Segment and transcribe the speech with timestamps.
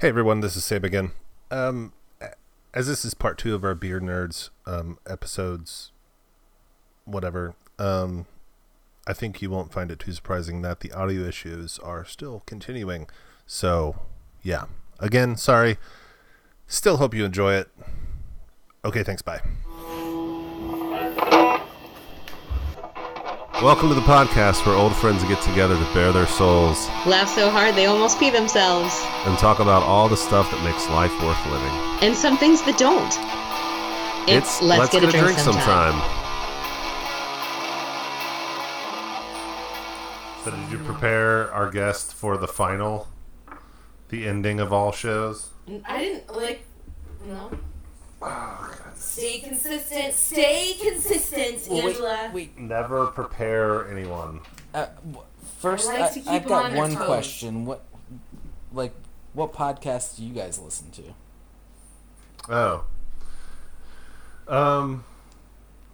[0.00, 1.12] Hey everyone, this is Sab again.
[1.50, 1.92] Um,
[2.72, 5.92] as this is part two of our beer nerds um, episodes,
[7.04, 7.54] whatever.
[7.78, 8.24] Um,
[9.06, 13.08] I think you won't find it too surprising that the audio issues are still continuing.
[13.44, 14.00] So,
[14.42, 14.64] yeah.
[15.00, 15.76] Again, sorry.
[16.66, 17.68] Still hope you enjoy it.
[18.82, 19.20] Okay, thanks.
[19.20, 19.42] Bye.
[23.62, 27.50] Welcome to the podcast where old friends get together to bare their souls Laugh so
[27.50, 28.98] hard they almost pee themselves.
[29.26, 31.68] and talk about all the stuff that makes life worth living.
[32.00, 33.12] And some things that don't.
[34.26, 35.92] It's, let's, get, a drink, sometime.
[40.42, 43.08] So, did you prepare our guest for the final,
[44.08, 45.50] the ending of all shows?
[45.84, 46.64] I didn't like.
[47.26, 47.50] No.
[49.20, 50.14] Stay consistent.
[50.14, 52.30] Stay consistent, Angela.
[52.32, 54.40] Wait, Never prepare anyone.
[54.74, 54.86] uh,
[55.58, 57.06] first, I I like to keep have them on got one toes.
[57.06, 57.66] question.
[57.66, 57.82] What,
[58.72, 58.92] like,
[59.34, 61.02] what podcasts do you guys listen to?
[62.48, 62.84] Oh.
[64.48, 65.04] Um,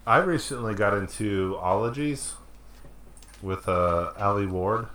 [0.07, 2.35] I recently got into ologies
[3.43, 4.87] with uh, Alie Ward.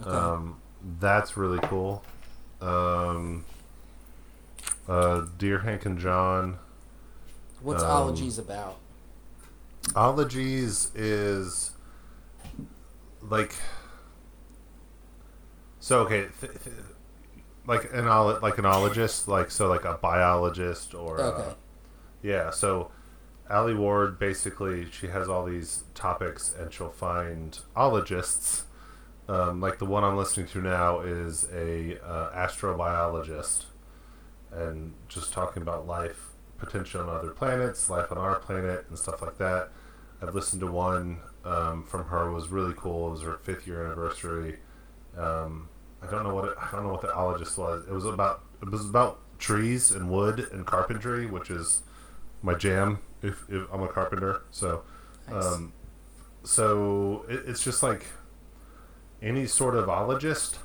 [0.00, 0.10] Okay.
[0.10, 0.56] Um,
[0.98, 2.02] that's really cool.
[2.60, 3.44] Um,
[4.88, 6.58] uh, Dear Hank and John.
[7.62, 8.76] What's um, Ologies about?
[9.94, 11.72] Ologies is
[13.22, 13.54] like
[15.78, 16.76] so okay, th- th-
[17.66, 21.54] like an like an ologist, like so like a biologist or uh, Okay.
[22.22, 22.50] yeah.
[22.50, 22.90] So
[23.50, 28.64] Alie Ward basically she has all these topics and she'll find ologists.
[29.28, 33.66] Um, like the one I'm listening to now is a uh, astrobiologist,
[34.52, 36.29] and just talking about life
[36.60, 39.70] potential on other planets, life on our planet, and stuff like that.
[40.22, 43.08] I've listened to one um, from her it was really cool.
[43.08, 44.58] It was her fifth year anniversary.
[45.16, 45.68] Um,
[46.02, 47.84] I don't know what it, I don't know what the ologist was.
[47.88, 51.82] It was about it was about trees and wood and carpentry, which is
[52.42, 52.98] my jam.
[53.22, 54.82] If, if I'm a carpenter, so
[55.30, 55.44] Nice.
[55.44, 55.72] um,
[56.42, 58.06] so it, it's just like
[59.22, 60.56] any sort of ologist,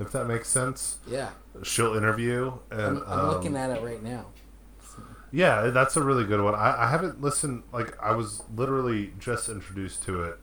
[0.00, 0.98] if that makes sense.
[1.06, 1.30] yeah,
[1.62, 4.26] She'll interview, and I'm, I'm um, looking at it right now.
[5.34, 6.54] Yeah, that's a really good one.
[6.54, 7.64] I, I haven't listened.
[7.72, 10.38] Like I was literally just introduced to it.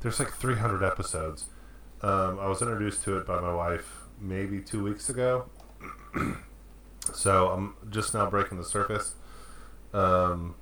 [0.00, 1.46] There's like 300 episodes.
[2.00, 5.48] Um, I was introduced to it by my wife maybe two weeks ago.
[7.14, 9.14] so I'm just now breaking the surface.
[9.94, 10.56] Um,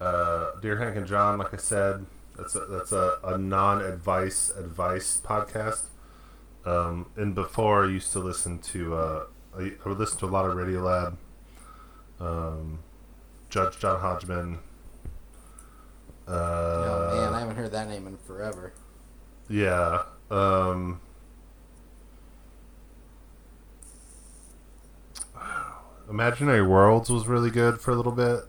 [0.00, 5.20] uh, Dear Hank and John, like I said, that's a, that's a, a non-advice advice
[5.24, 5.86] podcast.
[6.64, 9.24] Um, and before I used to listen to, uh,
[9.58, 11.16] I, I would listen to a lot of Radiolab
[12.20, 12.78] um,
[13.50, 14.58] Judge John Hodgman.
[16.26, 18.72] Uh, oh man, I haven't heard that name in forever.
[19.48, 20.02] yeah.
[20.30, 21.00] Um,
[26.08, 28.40] Imaginary Worlds was really good for a little bit.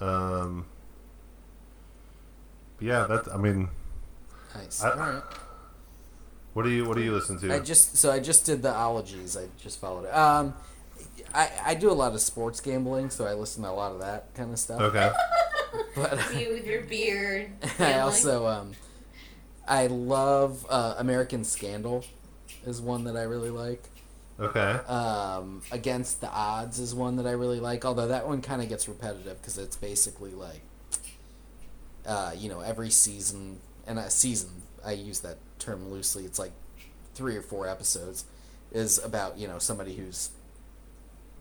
[0.00, 0.66] Um,
[2.80, 3.28] yeah, that.
[3.32, 3.68] I mean,
[4.54, 4.82] Nice.
[4.82, 5.22] I- All right.
[6.54, 7.52] what do you what do you listen to?
[7.54, 9.36] I just so I just did the Ologies.
[9.36, 10.14] I just followed it.
[10.14, 10.54] Um,
[11.34, 14.00] I I do a lot of sports gambling, so I listen to a lot of
[14.00, 14.80] that kind of stuff.
[14.80, 15.12] okay.
[15.94, 17.50] But You with your beard.
[17.78, 18.72] I also um,
[19.66, 22.04] I love uh, American Scandal,
[22.66, 23.82] is one that I really like.
[24.40, 24.60] Okay.
[24.60, 28.68] Um, Against the Odds is one that I really like, although that one kind of
[28.68, 30.62] gets repetitive because it's basically like,
[32.06, 36.52] uh, you know, every season, and a season, I use that term loosely, it's like
[37.14, 38.24] three or four episodes,
[38.72, 40.30] is about, you know, somebody who's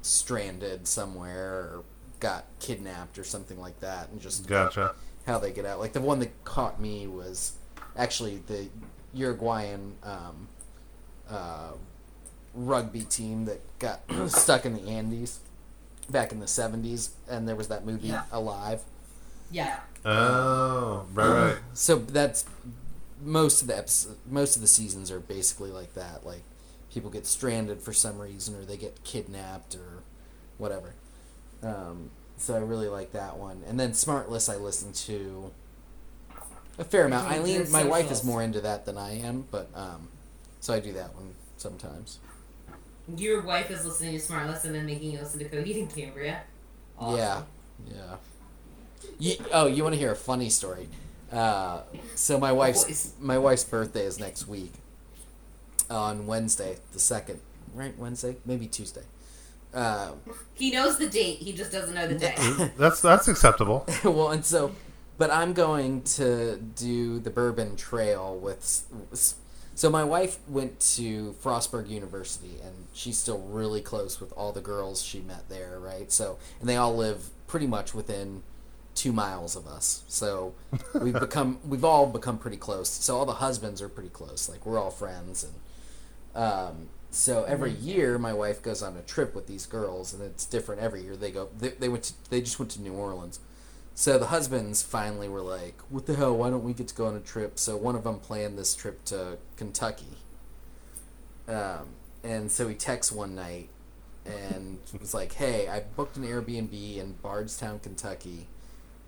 [0.08, 1.84] stranded somewhere or
[2.20, 4.96] got kidnapped or something like that, and just Gotcha.
[5.26, 5.80] how they get out.
[5.80, 7.54] Like the one that caught me was
[7.96, 8.68] actually the
[9.14, 10.48] Uruguayan um,
[11.30, 11.72] uh,
[12.54, 14.02] rugby team that got
[14.32, 15.40] stuck in the Andes
[16.10, 18.24] back in the '70s, and there was that movie Yeah.
[18.32, 18.82] Alive.
[19.52, 19.80] Yeah.
[20.06, 21.58] Oh, right, right.
[21.74, 22.46] So that's
[23.24, 26.26] most of the episodes, most of the seasons are basically like that.
[26.26, 26.44] Like
[26.92, 29.97] people get stranded for some reason, or they get kidnapped, or
[30.58, 30.94] whatever.
[31.64, 33.64] Um, so I really like that one.
[33.68, 35.52] And then Smartless, I listen to
[36.78, 37.28] a fair amount.
[37.28, 40.10] Okay, Eileen, my wife is more into that than I am, but um,
[40.60, 42.20] so I do that one sometimes.
[43.16, 46.42] Your wife is listening to Smart Listen and making you listen to Coheed and Cambria.
[47.00, 47.18] Awesome.
[47.18, 47.42] Yeah,
[47.96, 48.16] yeah.
[49.18, 50.90] You, oh, you want to hear a funny story?
[51.32, 51.82] Uh,
[52.16, 53.14] so my wife's Boys.
[53.20, 54.74] my wife's birthday is next week
[55.90, 57.40] on Wednesday, the second,
[57.74, 57.98] right?
[57.98, 59.04] Wednesday, maybe Tuesday.
[59.74, 60.12] Uh,
[60.54, 61.40] He knows the date.
[61.40, 62.36] He just doesn't know the day.
[62.78, 63.86] That's that's acceptable.
[64.04, 64.74] well, and so,
[65.18, 69.36] but I'm going to do the Bourbon Trail with s- s-
[69.76, 74.62] So my wife went to Frostburg University, and she's still really close with all the
[74.62, 76.12] girls she met there, right?
[76.12, 78.42] So, and they all live pretty much within
[78.96, 80.02] two miles of us.
[80.08, 80.56] So
[81.00, 82.90] we've become, we've all become pretty close.
[82.90, 84.50] So all the husbands are pretty close.
[84.50, 85.54] Like we're all friends, and
[86.44, 86.88] um,
[87.18, 90.82] so every year my wife goes on a trip with these girls, and it's different
[90.82, 91.16] every year.
[91.16, 93.40] They go, they, they went, to, they just went to New Orleans.
[93.96, 96.38] So the husbands finally were like, "What the hell?
[96.38, 98.76] Why don't we get to go on a trip?" So one of them planned this
[98.76, 100.18] trip to Kentucky.
[101.48, 101.88] Um,
[102.24, 103.70] and so he texts one night
[104.24, 108.46] and was like, "Hey, I booked an Airbnb in Bardstown, Kentucky.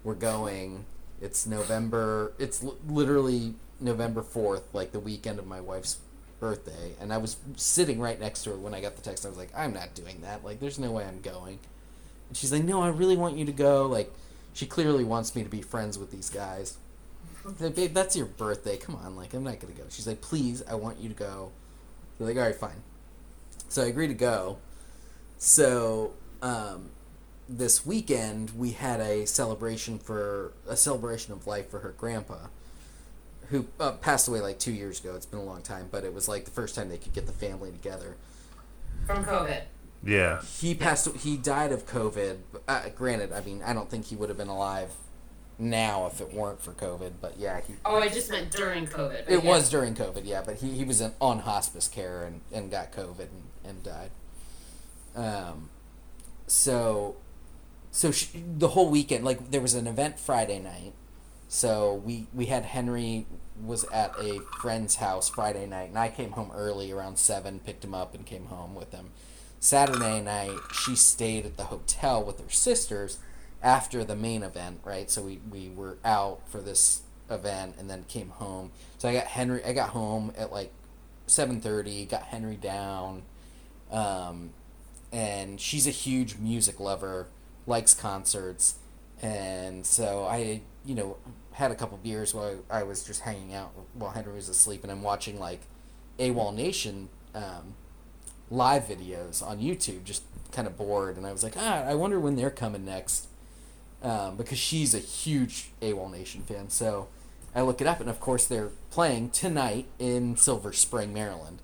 [0.04, 0.86] We're going.
[1.22, 2.34] It's November.
[2.40, 6.00] It's l- literally November fourth, like the weekend of my wife's
[6.40, 9.26] birthday." And I was sitting right next to her when I got the text.
[9.26, 10.44] I was like, "I'm not doing that.
[10.44, 11.60] Like, there's no way I'm going."
[12.28, 13.86] And she's like, "No, I really want you to go.
[13.86, 14.12] Like."
[14.54, 16.78] She clearly wants me to be friends with these guys.
[17.60, 18.78] Like, babe, that's your birthday.
[18.78, 19.84] Come on, like I'm not gonna go.
[19.90, 21.52] She's like, please, I want you to go.
[22.18, 22.84] They're like, all right, fine.
[23.70, 24.58] So I agree to go.
[25.38, 26.90] So um,
[27.48, 32.48] this weekend we had a celebration for a celebration of life for her grandpa,
[33.50, 35.16] who uh, passed away like two years ago.
[35.16, 37.26] It's been a long time, but it was like the first time they could get
[37.26, 38.16] the family together.
[39.06, 39.62] From COVID.
[40.04, 40.42] Yeah.
[40.42, 41.08] He passed.
[41.18, 42.38] He died of COVID.
[42.68, 44.92] Uh, granted, I mean, I don't think he would have been alive
[45.58, 47.14] now if it weren't for COVID.
[47.22, 47.74] But yeah, he.
[47.86, 49.26] Oh, I just meant during COVID.
[49.28, 49.50] It yeah.
[49.50, 52.92] was during COVID, yeah, but he, he was in, on hospice care and, and got
[52.92, 54.12] COVID and, and died.
[55.16, 55.70] Um,
[56.48, 57.18] so,
[57.92, 60.94] so sh the whole weekend, like there was an event Friday night.
[61.50, 63.26] So we we had Henry
[63.62, 67.84] was at a friend's house Friday night, and I came home early around seven, picked
[67.84, 69.10] him up, and came home with him.
[69.60, 73.18] Saturday night, she stayed at the hotel with her sisters
[73.62, 75.10] after the main event, right?
[75.10, 78.72] So we, we were out for this event and then came home.
[78.98, 79.64] So I got Henry.
[79.66, 80.72] I got home at like
[81.28, 82.06] seven thirty.
[82.06, 83.24] Got Henry down,
[83.92, 84.52] um,
[85.12, 87.28] and she's a huge music lover,
[87.66, 88.76] likes concerts,
[89.20, 91.18] and so I you know
[91.60, 94.92] had a couple beers while I was just hanging out while Henry was asleep, and
[94.92, 95.62] I'm watching like
[96.18, 97.10] AWOL Nation.
[97.36, 97.76] Um,
[98.52, 102.20] live videos on YouTube, just kind of bored, and I was like, ah, I wonder
[102.20, 103.28] when they're coming next,
[104.02, 106.70] um, because she's a huge AWOL Nation fan.
[106.70, 107.08] So
[107.54, 111.60] I look it up, and of course they're playing tonight in Silver Spring, Maryland.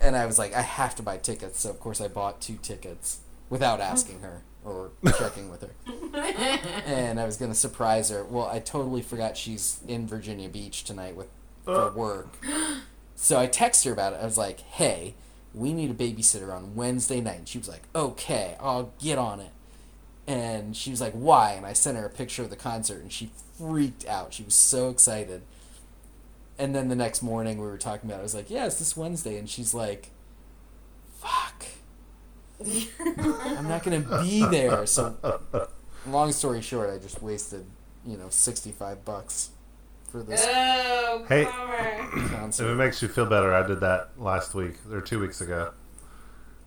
[0.00, 1.60] And I was like, I have to buy tickets.
[1.60, 5.70] So of course I bought two tickets without asking her or checking with her.
[6.86, 8.24] and I was gonna surprise her.
[8.24, 11.28] Well, I totally forgot she's in Virginia Beach tonight with
[11.64, 11.92] for uh.
[11.92, 12.36] work.
[13.14, 14.20] So I texted her about it.
[14.20, 15.14] I was like, "Hey,
[15.54, 19.40] we need a babysitter on Wednesday night." And she was like, "Okay, I'll get on
[19.40, 19.52] it."
[20.26, 23.12] And she was like, "Why?" And I sent her a picture of the concert, and
[23.12, 24.32] she freaked out.
[24.34, 25.42] She was so excited.
[26.58, 28.18] And then the next morning, we were talking about.
[28.18, 28.20] it.
[28.20, 30.10] I was like, "Yeah, it's this Wednesday," and she's like,
[31.18, 31.66] "Fuck."
[32.66, 34.86] I'm not gonna be there.
[34.86, 35.14] So,
[36.06, 37.64] long story short, I just wasted,
[38.06, 39.50] you know, sixty five bucks
[40.10, 41.44] for this Oh, Hey.
[41.44, 42.48] bummer.
[42.48, 45.72] If it makes you feel better, I did that last week or two weeks ago.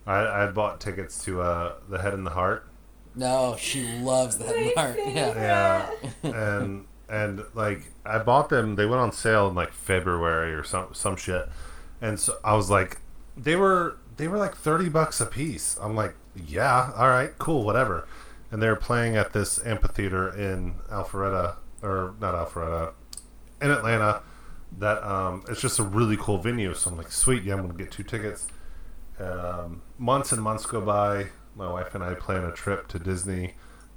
[0.07, 2.67] I, I had bought tickets to uh, the Head and the Heart.
[3.15, 4.97] No, she loves that My part.
[4.97, 5.89] Yeah.
[6.23, 8.75] Yeah, and and like I bought them.
[8.75, 11.47] They went on sale in like February or some some shit,
[12.01, 12.97] and so I was like,
[13.37, 15.77] they were they were like thirty bucks a piece.
[15.81, 18.07] I'm like, yeah, all right, cool, whatever.
[18.51, 22.93] And they were playing at this amphitheater in Alpharetta or not Alpharetta,
[23.61, 24.23] in Atlanta.
[24.79, 26.73] That um, it's just a really cool venue.
[26.73, 28.47] So I'm like, sweet, yeah, I'm gonna get two tickets.
[29.19, 31.27] Um, months and months go by.
[31.53, 33.55] My wife and I plan a trip to Disney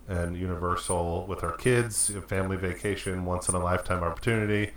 [0.09, 4.73] and Universal with our kids, a family vacation, once in a lifetime opportunity.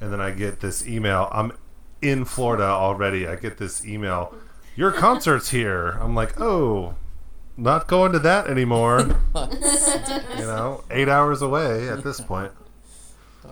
[0.00, 1.28] And then I get this email.
[1.30, 1.52] I'm
[2.00, 3.26] in Florida already.
[3.28, 4.34] I get this email.
[4.76, 5.90] Your concert's here.
[6.00, 6.94] I'm like, oh,
[7.56, 9.00] not going to that anymore.
[9.34, 12.52] you know, eight hours away at this point.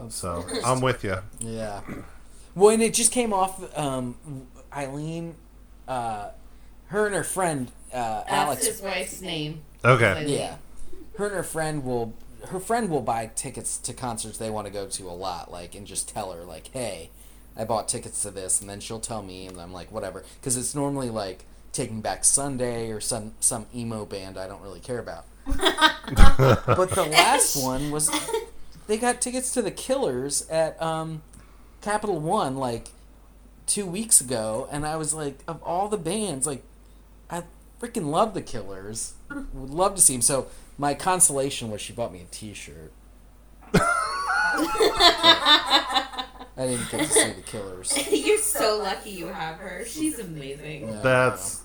[0.09, 1.19] So I'm with you.
[1.39, 1.81] Yeah.
[2.55, 3.63] Well, and it just came off.
[3.79, 4.17] Um,
[4.73, 5.37] Eileen,
[5.87, 6.31] uh,
[6.87, 8.67] her and her friend uh, That's Alex.
[8.67, 9.63] his wife's name.
[9.85, 10.25] Okay.
[10.27, 10.57] Yeah,
[11.19, 12.15] her and her friend will.
[12.49, 15.77] Her friend will buy tickets to concerts they want to go to a lot, like,
[15.77, 17.11] and just tell her, like, "Hey,
[17.57, 20.57] I bought tickets to this," and then she'll tell me, and I'm like, "Whatever," because
[20.57, 24.99] it's normally like Taking Back Sunday or some some emo band I don't really care
[24.99, 25.27] about.
[25.47, 28.11] but the last one was
[28.87, 31.23] they got tickets to the Killers at um,
[31.81, 32.89] Capital One like
[33.67, 36.63] two weeks ago, and I was like, of all the bands, like
[37.31, 37.43] I
[37.81, 39.15] freaking love the Killers.
[39.31, 40.23] Would love to see them.
[40.23, 40.47] So
[40.79, 42.93] my consolation was she bought me a T-shirt.
[46.57, 48.11] I didn't get to see the Killers.
[48.11, 49.85] You're so lucky you have her.
[49.87, 50.89] She's amazing.
[50.89, 51.63] Yeah, That's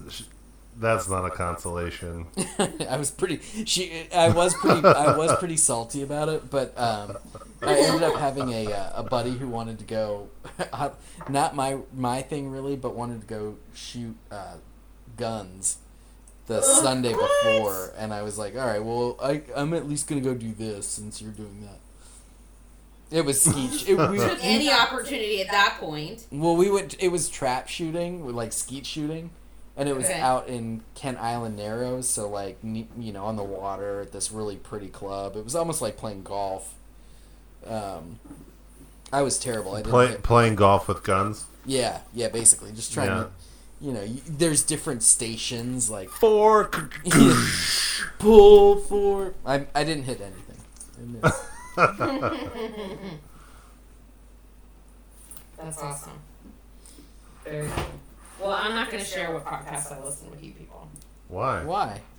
[0.79, 2.27] that's not a consolation.
[2.87, 3.39] I was pretty.
[3.65, 4.07] She.
[4.13, 4.85] I was pretty.
[4.85, 7.17] I was pretty salty about it, but um,
[7.61, 10.29] I ended up having a uh, a buddy who wanted to go.
[11.29, 14.57] Not my my thing really, but wanted to go shoot uh,
[15.17, 15.79] guns
[16.45, 20.21] the Sunday before, and I was like, all right, well, I I'm at least gonna
[20.21, 21.79] go do this since you're doing that.
[23.09, 23.87] It was skeet.
[23.89, 26.25] It, we, Took any opportunity at that point.
[26.31, 26.95] well, we went.
[26.99, 29.29] It was trap shooting, like skeet shooting,
[29.77, 30.19] and it was Okay.
[30.19, 34.57] out in Kent Island Narrows, so like you know on the water at this really
[34.57, 35.35] pretty club.
[35.37, 36.73] It was almost like playing golf.
[37.65, 38.19] Um,
[39.13, 39.73] I was terrible.
[39.73, 39.91] I didn't.
[39.91, 41.45] Play, hit- playing golf with guns.
[41.65, 43.23] yeah, yeah, basically just trying Yeah.
[43.23, 43.29] to.
[43.79, 46.71] You know, y there's different stations like four,
[48.19, 49.33] pull four.
[49.45, 51.21] I I didn't hit anything.
[51.77, 51.85] I
[52.31, 53.21] missed.
[55.57, 56.19] That's awesome.
[57.43, 57.85] Very cool.
[58.39, 60.87] Well, I'm not going to share what podcast I listen to with you people.
[61.27, 61.63] Why?
[61.63, 62.01] Why?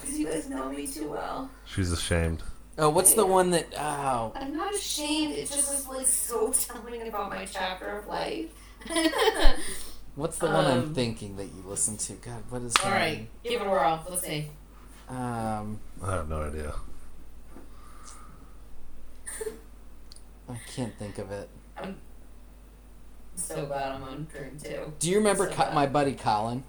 [0.00, 1.50] Because you guys know me too well.
[1.64, 2.42] She's ashamed.
[2.78, 3.66] Oh, what's the one that?
[3.76, 5.32] Oh, I'm not ashamed.
[5.32, 8.50] It just is like so telling about my chapter of life.
[10.14, 12.12] what's the one I'm Um, thinking that you listen to?
[12.14, 12.74] God, what is?
[12.84, 13.28] All her right, name?
[13.42, 14.04] give it a whirl.
[14.08, 14.48] Let's see.
[15.08, 16.72] Um, I have no idea.
[20.48, 21.48] I can't think of it.
[21.76, 21.96] I'm
[23.34, 24.92] so glad I'm on turn two.
[24.98, 26.62] Do you remember So Co- my buddy Colin?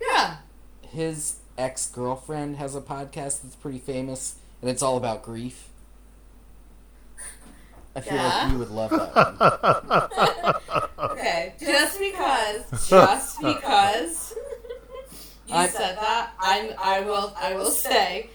[0.00, 0.36] Yeah.
[0.82, 5.68] His ex girlfriend has a podcast that's pretty famous, and it's all about grief.
[7.94, 8.42] I feel Yeah?
[8.44, 10.60] like you would love that
[10.98, 11.00] one.
[11.10, 11.54] Okay.
[11.58, 12.88] Just because.
[12.90, 14.34] Just because.
[15.46, 16.32] you I'm- said that.
[16.38, 16.70] I'm.
[16.78, 17.34] I will.
[17.40, 18.30] I will say.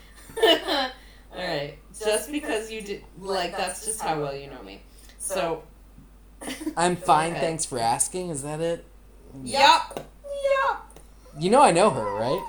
[1.36, 1.78] All right.
[1.98, 4.82] Just because you did like that's just how well you know me.
[5.18, 5.64] So.
[6.76, 7.40] I'm fine, Okay.
[7.42, 8.30] thanks for asking.
[8.32, 8.84] Is that it?
[9.44, 10.00] Yup.
[10.26, 11.00] Yup.
[11.38, 12.44] You know I know her, right?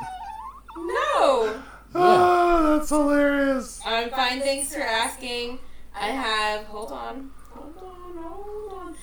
[0.76, 1.62] No.
[1.94, 3.80] Oh, that's hilarious.
[3.84, 4.40] I'm fine.
[4.40, 5.58] Thanks for asking.
[5.94, 6.64] I have.
[6.64, 7.30] Hold on.
[7.50, 8.22] Hold on.
[8.22, 8.94] Hold on.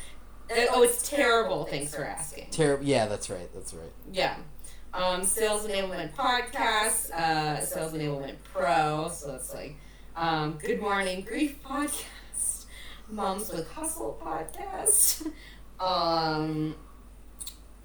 [0.51, 1.65] Uh, Oh, it's terrible.
[1.65, 2.48] Thanks for asking.
[2.50, 3.48] Ter- yeah, that's right.
[3.53, 3.91] That's right.
[4.12, 4.36] Yeah.
[4.93, 9.75] Um, Sales Enablement Podcast, uh, Sales Enablement Pro, so it's like
[10.15, 12.65] um, Good Morning Grief Podcast,
[13.10, 15.27] Moms with Hustle Podcast,
[15.79, 16.75] um,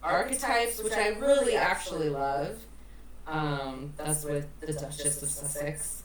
[0.02, 2.56] Archetypes, which I really actually love.
[3.26, 6.02] Um, that's with the Duchess of Sussex.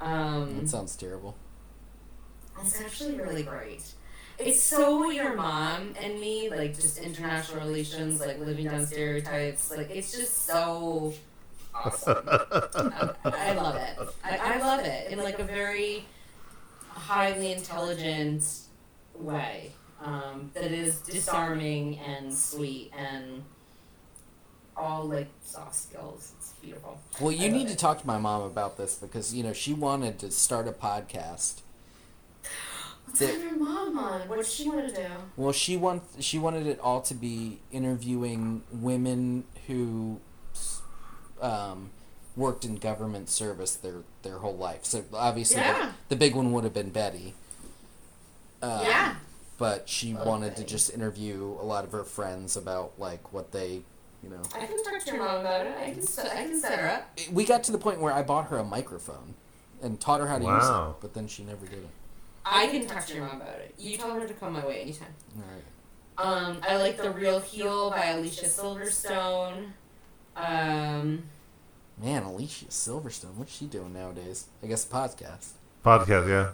[0.00, 1.34] Um, That sounds terrible.
[2.62, 3.82] it's actually really great.
[4.38, 9.76] It's so your mom and me, like just international relations, like living down stereotypes.
[9.76, 11.14] Like it's just so
[11.74, 12.28] awesome.
[12.28, 13.98] I, I love it.
[14.24, 16.04] I, I love it in like a very
[16.88, 18.44] highly intelligent
[19.14, 23.42] way um, that is disarming and sweet and
[24.76, 26.32] all like soft skills.
[26.38, 26.98] It's beautiful.
[27.20, 29.72] Well, you need love to talk to my mom about this because you know she
[29.72, 31.62] wanted to start a podcast.
[33.20, 34.28] Let's The- your mom on.
[34.28, 35.06] What does she want to do?
[35.36, 40.20] Well, she want she wanted it all to be interviewing women who
[41.40, 41.90] um,
[42.36, 44.84] worked in government service their their whole life.
[44.84, 45.92] So obviously, Yeah.
[46.08, 47.34] the, the big one would have been Betty.
[48.62, 49.16] Um, yeah.
[49.58, 53.52] But she Love wanted to just interview a lot of her friends about like what
[53.52, 53.82] they,
[54.22, 54.42] you know.
[54.54, 55.74] I can talk to your mom about it.
[55.80, 57.18] I can set, I can set her up.
[57.32, 59.34] We got to the point where I bought her a microphone
[59.82, 60.90] and taught her how to use Wow.
[60.90, 61.88] it, but then she never did it.
[62.48, 63.74] I can talk to your mom about it.
[63.76, 65.14] You tell her to come my way anytime.
[65.36, 65.62] All right.
[66.18, 69.72] Um, I like The Real Heel by Alicia Silverstone.
[70.36, 71.24] Um,
[72.00, 74.46] Man, Alicia Silverstone, what's she doing nowadays?
[74.62, 75.52] I guess a podcast.
[75.84, 76.50] Podcast, yeah.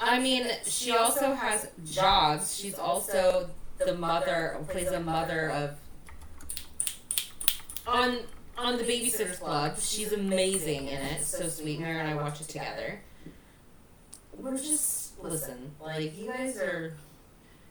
[0.00, 2.56] I mean, she also has jobs.
[2.56, 5.70] She's also the mother, plays a mother of.
[7.86, 8.18] On
[8.56, 11.22] on the Babysitters Club, she's amazing in it.
[11.22, 11.80] So sweet.
[11.80, 13.00] Mary and I watch it together.
[14.36, 16.92] We're just listen, like you guys are in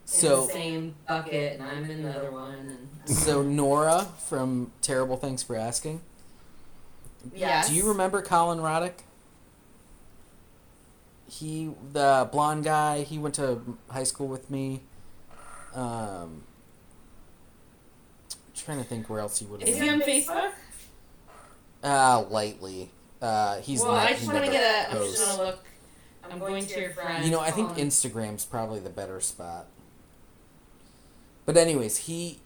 [0.05, 2.77] So- the same bucket, and I'm in the other one.
[3.07, 6.01] And So Nora from Terrible Thanks for Asking.
[7.33, 7.69] yes.
[7.69, 8.99] Do you remember Colin Roddick?
[11.29, 14.81] He, the blonde guy, he went to high school with me.
[15.75, 16.43] Um,
[18.55, 20.51] trying to think where else he would have Is he on Facebook?
[21.83, 22.91] Ah, lightly.
[23.21, 24.07] Uh, he's well, not.
[24.07, 24.91] I just want to get a.
[24.91, 25.59] I'm just gonna look.
[26.31, 27.23] I'm going to your friend.
[27.25, 29.67] You know, I think Instagram's probably the better spot.
[31.45, 32.39] But anyways, he,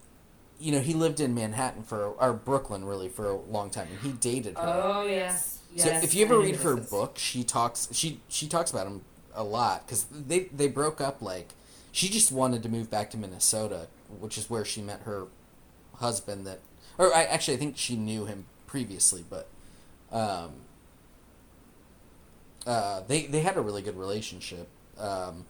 [0.60, 4.00] you know, he lived in Manhattan for or Brooklyn really for a long time, and
[4.00, 4.82] he dated her.
[4.84, 5.60] Oh yes.
[5.76, 8.72] So yes, if you ever I read her this book, she talks she she talks
[8.72, 9.02] about him
[9.34, 11.50] a lot because they they broke up like
[11.92, 13.88] she just wanted to move back to Minnesota,
[14.20, 15.28] which is where she met her
[15.96, 16.46] husband.
[16.46, 16.60] That,
[16.98, 19.48] or I actually I think she knew him previously, but
[20.12, 20.52] um,
[22.68, 24.68] uh, they they had a really good relationship.
[24.98, 25.46] Um,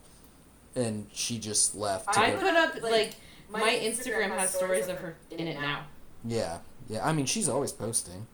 [0.75, 2.13] and she just left.
[2.13, 3.15] To I go- put up like
[3.49, 5.85] my Instagram has stories of her in it now.
[6.23, 7.05] Yeah, yeah.
[7.05, 8.27] I mean, she's always posting.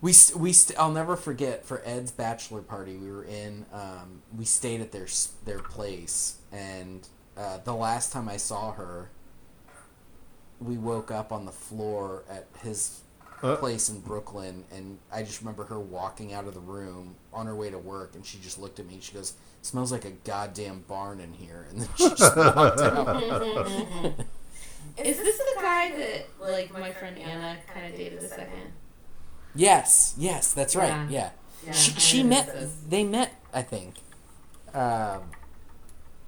[0.00, 2.96] We st- we st- I'll never forget for Ed's bachelor party.
[2.96, 3.66] We were in.
[3.72, 5.06] Um, we stayed at their
[5.44, 9.10] their place, and uh, the last time I saw her,
[10.60, 13.00] we woke up on the floor at his
[13.42, 13.56] Uh.
[13.56, 17.54] place in Brooklyn, and I just remember her walking out of the room on her
[17.56, 18.98] way to work, and she just looked at me.
[19.00, 23.22] She goes, "Smells like a goddamn barn in here," and then she just walked out.
[24.98, 28.72] Is this the guy that like my friend Anna kind of dated a second?
[29.54, 30.88] Yes, yes, that's right.
[30.88, 31.08] Yeah.
[31.10, 31.30] Yeah,
[31.66, 32.46] Yeah, she she met.
[32.46, 32.72] this.
[32.88, 33.94] They met, I think.
[34.74, 35.22] Um,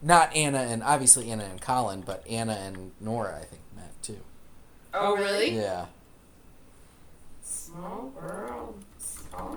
[0.03, 4.19] not Anna and obviously Anna and Colin, but Anna and Nora, I think, met too.
[4.93, 5.57] Oh really?
[5.57, 5.87] Yeah,
[7.75, 8.85] Small world.
[8.99, 9.51] Small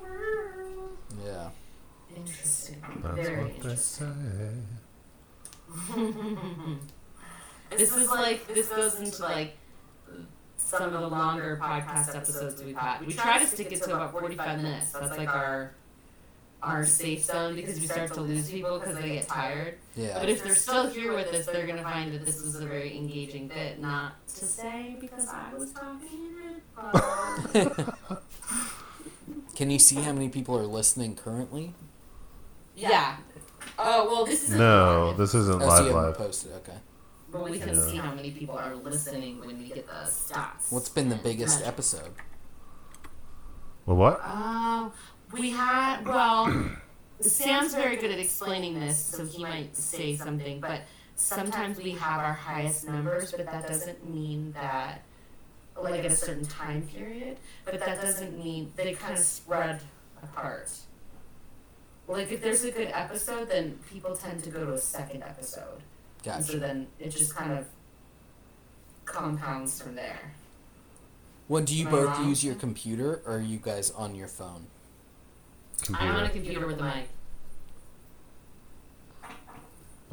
[0.00, 0.96] world.
[1.26, 1.48] yeah.
[2.16, 2.80] Interesting.
[3.02, 4.06] That's Very what they say.
[7.76, 9.56] This is like this goes into like
[10.56, 13.06] some of the longer podcast episodes we've had.
[13.06, 14.92] We try to stick it to about forty-five minutes.
[14.92, 15.72] That's like our
[16.62, 19.78] our safe zone because we start to lose people because they get tired.
[19.96, 20.18] Yeah.
[20.18, 22.96] But if they're still here with us, they're gonna find that this was a very
[22.96, 23.80] engaging bit.
[23.80, 26.39] Not to say because I was talking it, but
[29.54, 31.74] Can you see how many people are listening currently?
[32.76, 33.16] yeah.
[33.78, 36.16] Oh well, this is No, this isn't Oh, so live you live.
[36.16, 36.52] posted.
[36.52, 36.76] Okay.
[37.30, 37.86] But we can Yeah.
[37.86, 40.70] see how many people are listening when we get the stats.
[40.70, 41.68] What's been the biggest Measure.
[41.68, 42.12] episode?
[43.86, 44.20] Well, what?
[44.24, 44.92] Um,
[45.32, 46.70] we had well,
[47.20, 50.60] Sam's very good at explaining this, so he might say something.
[50.60, 50.82] But
[51.16, 55.02] sometimes we have our highest numbers, but that doesn't mean that
[55.80, 57.36] like at a certain time period.
[57.64, 59.80] But that doesn't mean they kind of spread
[60.22, 60.70] apart.
[62.08, 65.82] Like if there's a good episode, then people tend to go to a second episode.
[66.26, 67.66] And so then it just kind of
[69.04, 70.32] compounds from there.
[71.48, 72.28] Well, do you Am I both wrong?
[72.28, 74.66] use your computer, or are you guys on your phone?
[75.94, 76.60] I'm on a Computer.
[76.60, 77.08] computer with a mic.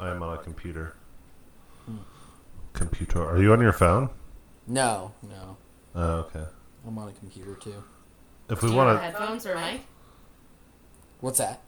[0.00, 0.94] I am on a computer.
[1.86, 1.96] Hmm.
[2.72, 3.22] Computer.
[3.24, 4.10] Are you on your phone?
[4.68, 5.56] No, no.
[5.94, 6.44] Oh, okay.
[6.86, 7.82] I'm on a computer too.
[8.50, 9.80] If we want to, headphones or mic?
[11.20, 11.60] What's that?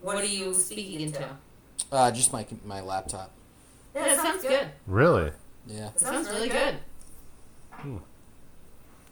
[0.00, 1.28] What are you speaking into?
[1.90, 3.32] Uh, just my my laptop.
[3.94, 4.68] Yeah, it sounds good.
[4.86, 5.32] really,
[5.66, 5.88] Yeah.
[5.88, 6.76] It sounds really good.
[7.72, 7.96] Hmm.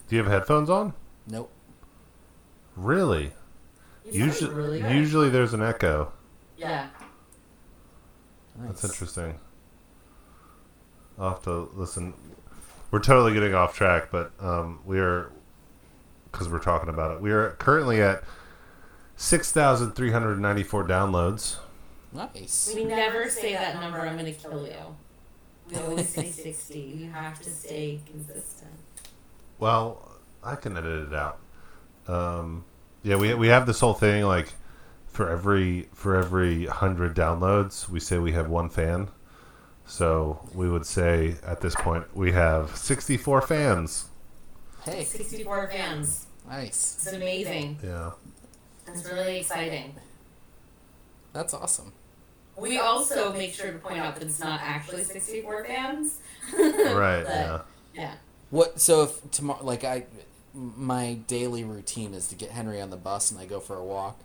[0.08, 0.92] do you have headphones on?
[1.26, 1.50] Nope.
[2.76, 3.32] Really?
[4.10, 4.92] Usually, really good.
[4.94, 6.12] usually there's an echo.
[6.56, 6.88] Yeah.
[8.58, 8.92] That's Nice.
[8.92, 9.38] interesting.
[11.18, 12.14] I'll have to listen.
[12.90, 15.30] We're totally getting off track, but um, we are
[16.30, 17.20] because we're talking about it.
[17.20, 18.22] We are currently at
[19.16, 21.56] six thousand three hundred ninety-four downloads.
[22.12, 22.72] Nice.
[22.74, 24.96] We never say that number, I'm going to kill you.
[25.68, 26.78] We always say 60.
[26.78, 28.70] You have to stay consistent.
[29.58, 31.38] Well, I can edit it out.
[32.06, 32.64] Um,
[33.02, 34.54] yeah, we we have this whole thing like
[35.08, 39.08] for every for every hundred downloads, we say we have one fan.
[39.88, 44.08] So we would say at this point we have sixty-four fans.
[44.84, 45.04] Hey.
[45.04, 46.26] 64 fans.
[46.48, 46.96] Nice.
[46.98, 47.78] It's amazing.
[47.84, 48.12] Yeah.
[48.86, 49.94] It's really exciting.
[51.32, 51.92] That's awesome.
[52.56, 56.18] We also make sure to point out that it's not actually 64 fans.
[56.58, 57.24] Right.
[57.24, 57.60] But, Yeah.
[57.94, 58.14] Yeah.
[58.50, 58.80] What?
[58.80, 60.06] So if tomorrow, like I,
[60.54, 63.84] my daily routine is to get Henry on the bus and I go for a
[63.84, 64.18] walk,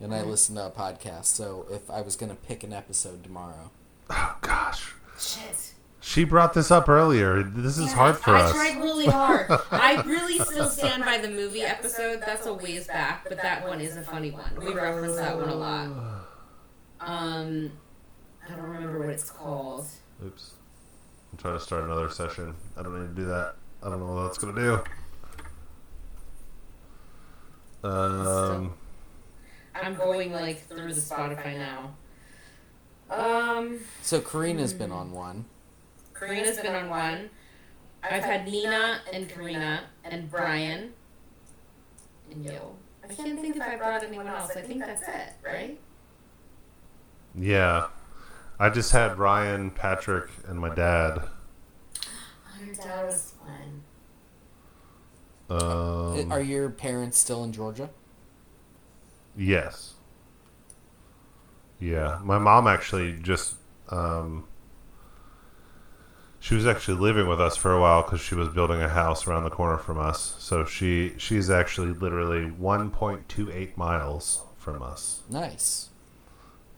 [0.00, 0.30] and I mm-hmm.
[0.30, 1.26] listen to a podcast.
[1.26, 3.70] So if I was gonna pick an episode tomorrow,
[4.10, 4.92] Oh gosh.
[5.18, 5.72] Shit.
[6.00, 7.42] She brought this up earlier.
[7.42, 8.52] This is Yeah, hard for I us.
[8.52, 9.46] tried really hard.
[9.70, 12.20] I really still stand by the movie episode.
[12.26, 14.56] That's a ways back, but that one is a funny one.
[14.58, 15.86] We reference that one a lot.
[17.00, 17.70] Um,
[18.46, 19.86] I don't remember what it's called.
[20.24, 20.54] Oops.
[21.32, 22.54] I'm trying to start another session.
[22.76, 23.54] I don't need to do that.
[23.82, 24.60] I don't know what that's gonna
[27.82, 27.88] do.
[27.88, 28.74] Um.
[29.74, 31.94] I'm going like through the Spotify now.
[33.10, 35.44] Um, so Karina's been on one.
[36.14, 37.30] Karina's been on one.
[38.02, 40.92] I've had Nina and Karina and Brian
[42.30, 42.60] and you.
[43.04, 44.56] I can't think if I brought anyone else.
[44.56, 45.78] I think that's it, right?
[47.34, 47.88] Yeah.
[48.58, 51.22] I just had Ryan, Patrick, and my dad.
[52.64, 53.34] Your dad was
[55.48, 55.58] fun.
[55.58, 57.90] Um, Are your parents still in Georgia?
[59.36, 59.89] yes.
[61.80, 63.54] Yeah, my mom actually just
[63.88, 64.46] um,
[66.38, 69.26] she was actually living with us for a while because she was building a house
[69.26, 70.34] around the corner from us.
[70.38, 75.22] So she she's actually literally 1.28 miles from us.
[75.28, 75.90] Nice.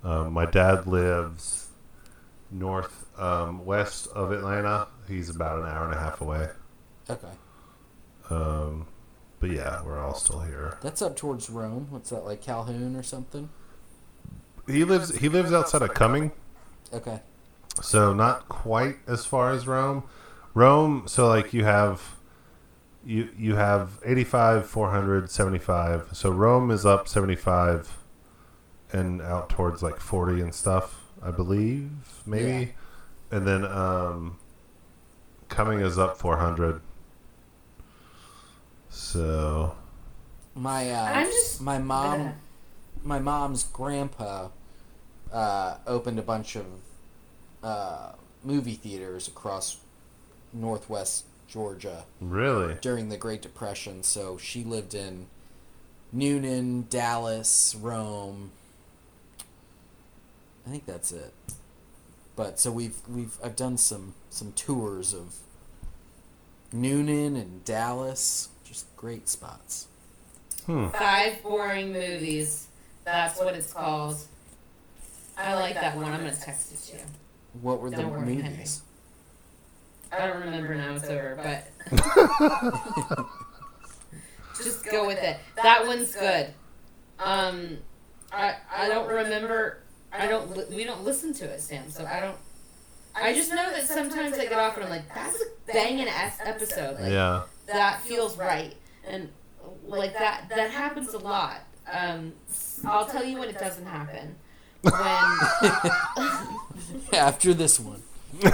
[0.02, 1.68] Um, my dad lives
[2.50, 4.88] north um, west of Atlanta.
[5.08, 6.48] He's about an hour and a half away.
[7.08, 7.28] Okay.
[8.30, 8.86] Um,
[9.38, 10.78] but yeah, we're all still here.
[10.82, 11.86] That's up towards Rome.
[11.90, 13.48] What's that like Calhoun or something?
[14.66, 16.32] He lives he lives outside of Cumming.
[16.92, 17.20] Okay.
[17.80, 20.04] So not quite as far as Rome.
[20.54, 22.16] Rome, so like you have
[23.04, 26.10] you you have 85, 400, 75.
[26.12, 27.98] So Rome is up 75
[28.92, 31.90] and out towards like 40 and stuff, I believe,
[32.26, 32.74] maybe.
[33.30, 34.36] And then um
[35.48, 36.80] Cumming is up 400.
[38.90, 39.74] So
[40.54, 42.34] My uh, I'm just- my mom ahead.
[43.04, 44.48] My mom's grandpa
[45.32, 46.66] uh, opened a bunch of
[47.62, 48.12] uh,
[48.44, 49.78] movie theaters across
[50.52, 54.02] northwest Georgia really, during the Great Depression.
[54.02, 55.26] So she lived in
[56.14, 58.52] Newnan, Dallas, Rome.
[60.66, 61.34] I think that's it.
[62.36, 65.36] But so we've we've I've done some some tours of
[66.74, 69.86] Newnan and Dallas, just great spots.
[70.66, 70.88] hmm.
[70.88, 72.68] Five boring movies.
[73.04, 74.16] That's what it's called.
[75.36, 76.06] I like that one.
[76.06, 77.02] I'm gonna text it to you.
[77.60, 78.50] What were the Don't worry, Henry.
[78.50, 78.82] movies?
[80.12, 80.94] I don't remember now.
[80.94, 81.66] It's over, but
[84.56, 85.38] just go with it.
[85.62, 86.48] That one's good.
[87.18, 87.78] Um,
[88.32, 89.78] I I don't remember.
[90.12, 90.54] I don't.
[90.56, 91.90] li- We don't listen to it, Sam.
[91.90, 92.36] So I don't.
[93.14, 96.38] I just know that sometimes I get off and I'm like, that's a banging ass
[96.44, 96.98] episode.
[97.00, 97.42] Like, Yeah.
[97.66, 98.74] that feels right
[99.06, 99.28] and
[99.86, 102.32] like that that happens a lot um
[102.84, 104.34] i'll tell you when it doesn't happen
[104.82, 104.92] when
[107.12, 108.02] After this one.
[108.42, 108.50] it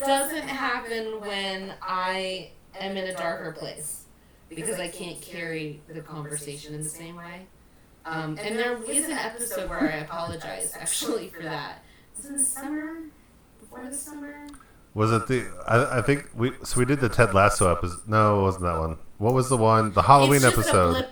[0.00, 4.04] doesn't happen when i am in a darker place
[4.48, 7.46] because i can't carry the conversation in the same way
[8.04, 11.84] um, and there is an episode where i apologize actually for that
[12.16, 12.96] was in the summer
[13.60, 14.46] before the summer
[14.94, 15.46] Was it the?
[15.68, 16.50] I, I think we.
[16.64, 18.08] So we did the Ted Lasso episode.
[18.08, 18.98] No, it wasn't that one.
[19.20, 19.92] What was the one?
[19.92, 20.92] The Halloween It's just a episode.
[20.92, 21.10] blip-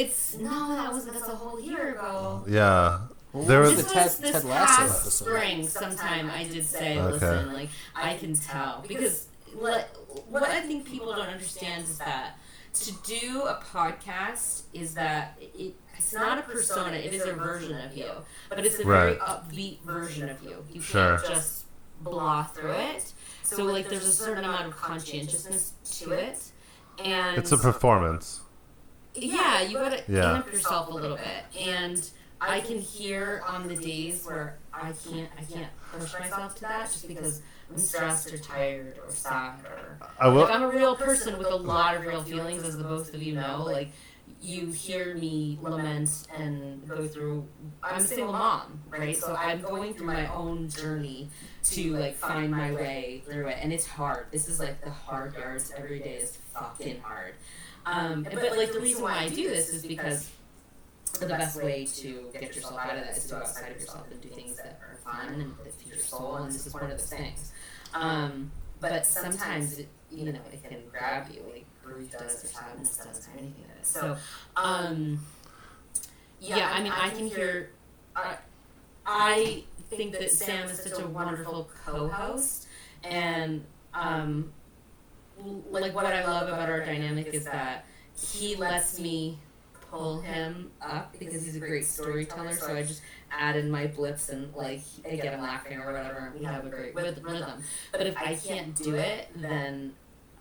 [0.00, 2.44] It's no, that was that's a whole year ago.
[2.48, 2.98] Yeah.
[3.30, 5.24] What There was was- the This was Ted, this Ted Lasso past episode?
[5.24, 5.68] spring.
[5.68, 7.12] Sometime I did say, Okay.
[7.12, 9.88] listen, like I can tell because what
[10.28, 12.36] what I think people don't understand is that
[12.74, 17.78] to do a podcast is that it, it's not a persona; it is a version
[17.80, 18.10] of you,
[18.48, 19.20] but it's a very Right.
[19.20, 20.64] upbeat version of you.
[20.72, 21.18] You Sure.
[21.18, 21.66] can't just
[22.00, 23.12] blah through it.
[23.44, 26.38] So like, there's a certain amount of conscientiousness to it,
[27.04, 28.40] and It's a performance.
[29.14, 30.34] yeah, you gotta Yeah.
[30.36, 31.66] amp yourself a little bit.
[31.66, 32.08] And
[32.40, 36.84] I can hear on the days where I can't I can't push myself to that
[36.92, 40.42] just because I'm stressed or tired or sad or I will.
[40.42, 43.22] like I'm a real person with a lot of real feelings as the both of
[43.22, 43.64] you know.
[43.66, 43.90] Like
[44.40, 47.46] you hear me lament and go through
[47.82, 49.16] I'm a single mom, right?
[49.16, 51.28] So I'm going through my own journey
[51.64, 54.26] to like find my way through it and it's hard.
[54.30, 57.34] This is like the hard yards every day is fucking hard.
[57.86, 60.30] Um, but like the reason why I do this is because
[61.18, 64.06] the best way to get yourself out of that is to go outside of yourself
[64.10, 66.84] and do things that are fun and that feed your soul, and this is one
[66.84, 67.52] of those things.
[67.94, 72.96] Um, but sometimes, it, you know, it can grab you, like grief does, or sadness
[72.98, 74.16] does, or anything So,
[74.56, 75.20] um,
[76.40, 77.70] yeah, I mean, I can hear.
[78.14, 78.36] I,
[79.06, 82.66] I think that Sam is such a wonderful co-host,
[83.04, 83.64] and
[83.94, 84.52] um,
[85.38, 87.86] l- like what I love about our dynamic is that
[88.16, 89.38] he lets me
[89.90, 92.58] pull him up because he's a great storyteller.
[92.58, 96.32] So I just add in my blips and like I get him laughing or whatever.
[96.38, 97.24] We have a great rhythm.
[97.92, 99.94] But if I can't do it, then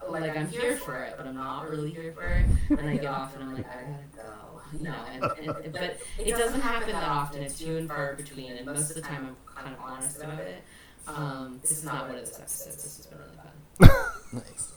[0.10, 2.46] like I'm here for it, but I'm not really here for it.
[2.70, 4.96] And I get off and I'm like I gotta go, you know.
[5.12, 5.24] And,
[5.64, 7.44] and but it doesn't happen that often.
[7.44, 8.54] It's few and far between.
[8.54, 10.64] And most of the time I'm kind of honest about it.
[11.08, 12.76] Um, this is not one of those episodes.
[12.76, 14.12] This has been really fun.
[14.34, 14.74] Nice.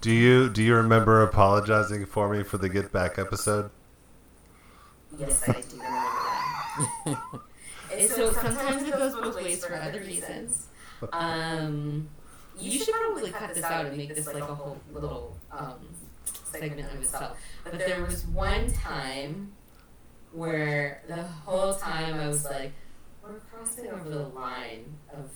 [0.00, 3.70] Do you do you remember apologizing for me for the Get Back episode?
[5.16, 5.90] Yes, I do remember
[7.06, 7.40] that.
[7.92, 10.66] And so sometimes it goes both ways for other reasons.
[11.12, 12.08] Um,
[12.72, 15.88] you should probably cut this out and make this like a whole little um,
[16.44, 17.38] segment of itself.
[17.64, 19.52] But there was one time
[20.32, 22.72] where the whole time I was like,
[23.22, 25.30] we're crossing over the line of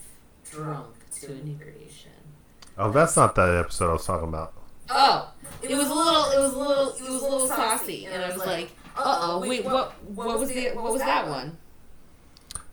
[0.51, 2.11] drunk to inebriation.
[2.77, 4.53] Oh, that's not that episode I was talking about.
[4.91, 8.23] Oh, it was a little, it was a little, it was a little saucy, and
[8.23, 9.41] I was like, Uh oh.
[9.49, 9.65] Wait.
[9.65, 9.93] What?
[10.05, 10.71] What was the?
[10.71, 11.57] What was that one?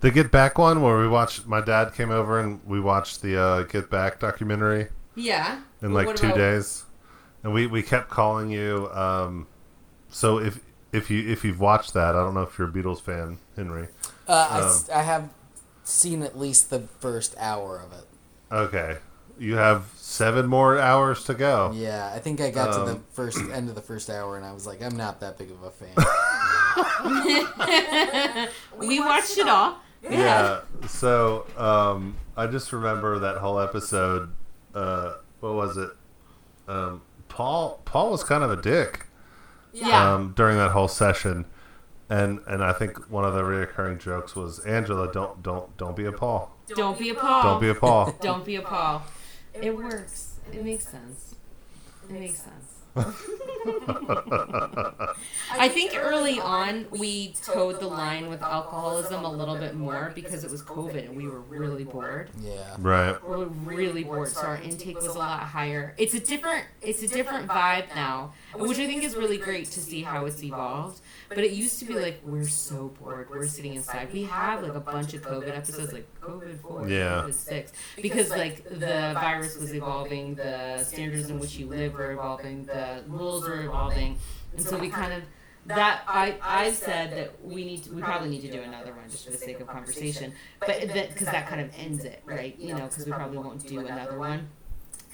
[0.05, 1.47] The Get Back one, where we watched.
[1.47, 5.61] My dad came over and we watched the uh, Get Back documentary Yeah.
[5.81, 6.83] in like what two about- days,
[7.43, 8.87] and we we kept calling you.
[8.93, 9.47] Um,
[10.11, 10.59] so if
[10.93, 13.87] if you if you've watched that, I don't know if you're a Beatles fan, Henry.
[14.27, 15.29] Uh, I Um, s I I have
[15.83, 18.05] seen at least the first hour of it.
[18.51, 18.97] Okay,
[19.39, 21.71] you have seven more hours to go.
[21.73, 24.45] Yeah, I think I got to the Um, first end of the first hour, and
[24.45, 25.95] I was like, I'm not that big of a fan.
[28.77, 29.77] We watched it all.
[30.09, 30.61] Yeah.
[30.87, 34.31] So um, I just remember that whole episode.
[34.73, 35.89] Uh, what was it?
[36.67, 39.05] Um, Paul Paul was kind of a dick
[39.73, 40.13] Yeah.
[40.15, 41.45] um, during that whole session,
[42.09, 46.05] and and I think one of the reoccurring jokes was Angela, don't don't don't be
[46.05, 47.43] a Paul, Don't be a Paul.
[47.43, 48.15] don't be a Paul.
[48.21, 49.03] Don't be a Paul.
[49.53, 50.39] It works.
[50.51, 51.35] It makes sense.
[52.09, 52.74] It makes sense.
[55.51, 60.43] I think early on we toed the line with alcoholism a little bit more because
[60.43, 62.29] it was COVID and we were really bored.
[62.41, 62.75] yeah.
[62.79, 63.21] right.
[63.23, 65.93] We were really bored, so our intake was a lot higher.
[65.97, 69.79] It's a different, it's a different vibe now, which I think is really great to
[69.79, 71.01] see how it's evolved.
[71.35, 74.11] But it used to be like we're so bored, we're sitting inside.
[74.13, 77.23] We have like a bunch of COVID episodes, like COVID four, Yeah.
[77.25, 82.11] COVID six, because like the virus was evolving, the standards in which you live were
[82.13, 84.17] evolving, the rules were evolving,
[84.55, 85.23] and so we kind of
[85.67, 89.09] that I I said that we need to, we probably need to do another one
[89.09, 92.57] just for the sake of conversation, but that because that kind of ends it, right?
[92.59, 94.47] You know, because we probably won't do another one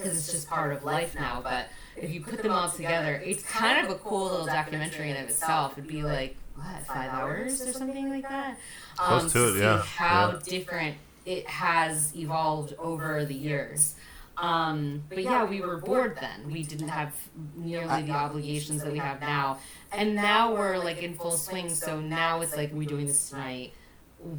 [0.02, 1.42] because it's just part of life now.
[1.44, 5.18] But if you put them all together, it's kind of a cool little documentary in
[5.18, 5.74] of itself.
[5.74, 8.58] It'd be like what five hours or something like that.
[9.00, 10.40] Um, Close to it, yeah, How yeah.
[10.46, 13.96] different it has evolved over the years.
[14.38, 16.52] Um, but yeah, we were bored then.
[16.52, 17.14] We didn't have
[17.56, 19.60] nearly the obligations that we have now.
[19.92, 21.70] And now we're like in full swing.
[21.70, 23.74] So now it's like, we're we doing this tonight?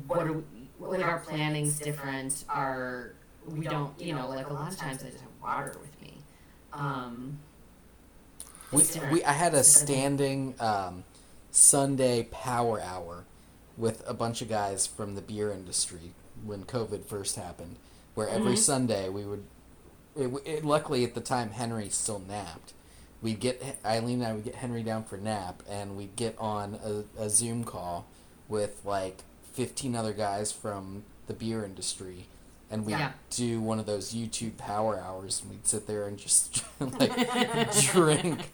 [0.06, 0.42] What are we,
[0.80, 2.44] like our planning's different.
[2.48, 3.14] Our,
[3.46, 6.14] we don't, you know, like a lot of times I just have water with me.
[6.72, 7.38] Um,
[8.70, 11.04] We, we I had a standing um,
[11.50, 13.24] Sunday power hour
[13.76, 16.12] with a bunch of guys from the beer industry
[16.44, 17.76] when COVID first happened,
[18.14, 18.58] where every Mhm.
[18.58, 19.44] Sunday we would.
[20.16, 22.72] It, it, luckily, at the time, Henry still napped.
[23.22, 26.78] We'd get Eileen and I would get Henry down for nap, and we'd get on
[26.84, 28.06] a, a Zoom call
[28.48, 32.26] with like fifteen other guys from the beer industry,
[32.72, 33.12] and we'd Yeah.
[33.30, 38.50] do one of those YouTube power hours, and we'd sit there and just like drink.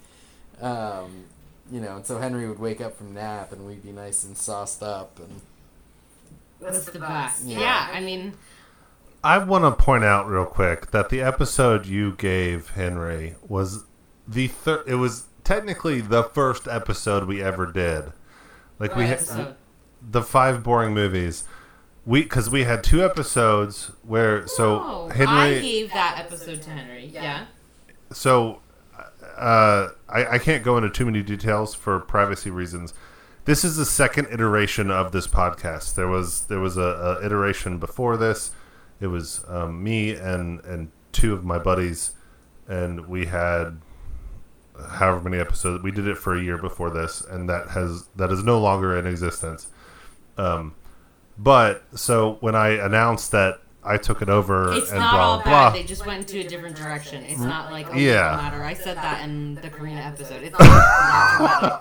[0.60, 1.24] Um,
[1.70, 4.36] you know, and so Henry would wake up from nap, and we'd be nice and
[4.36, 5.40] sauced up, and
[6.60, 7.44] That's the best.
[7.44, 7.60] Yeah.
[7.60, 8.34] Yeah, I mean,
[9.22, 13.84] I want to point out real quick that the episode you gave Henry was
[14.26, 14.84] the third.
[14.88, 18.12] It was technically the first episode we ever did.
[18.78, 19.54] Like we had
[20.02, 21.44] the five boring movies.
[22.08, 26.70] We because we had two episodes where so Oh, I Henry gave that episode to
[26.70, 27.04] Henry.
[27.12, 27.44] Yeah.
[28.10, 28.62] so
[29.36, 32.94] uh, I, I can't go into too many details for privacy reasons.
[33.44, 35.96] This is the second iteration of this podcast.
[35.96, 38.52] There was there was a, a iteration before this.
[39.00, 42.14] It was um, me and and two of my buddies,
[42.66, 43.82] and we had
[44.92, 45.82] however many episodes.
[45.84, 48.98] We did it for a year before this, and that has that is no longer
[48.98, 49.66] in existence.
[50.38, 50.74] Um,
[51.38, 55.36] but so when I announced that I took it over It's and not blah all
[55.36, 55.70] blah bad.
[55.70, 57.22] blah, They just went into a different direction.
[57.24, 58.30] It's not like a Yeah.
[58.32, 58.36] yeah.
[58.36, 58.62] matter.
[58.62, 60.42] I said that in the Karina episode.
[60.42, 61.78] It's not dramatic.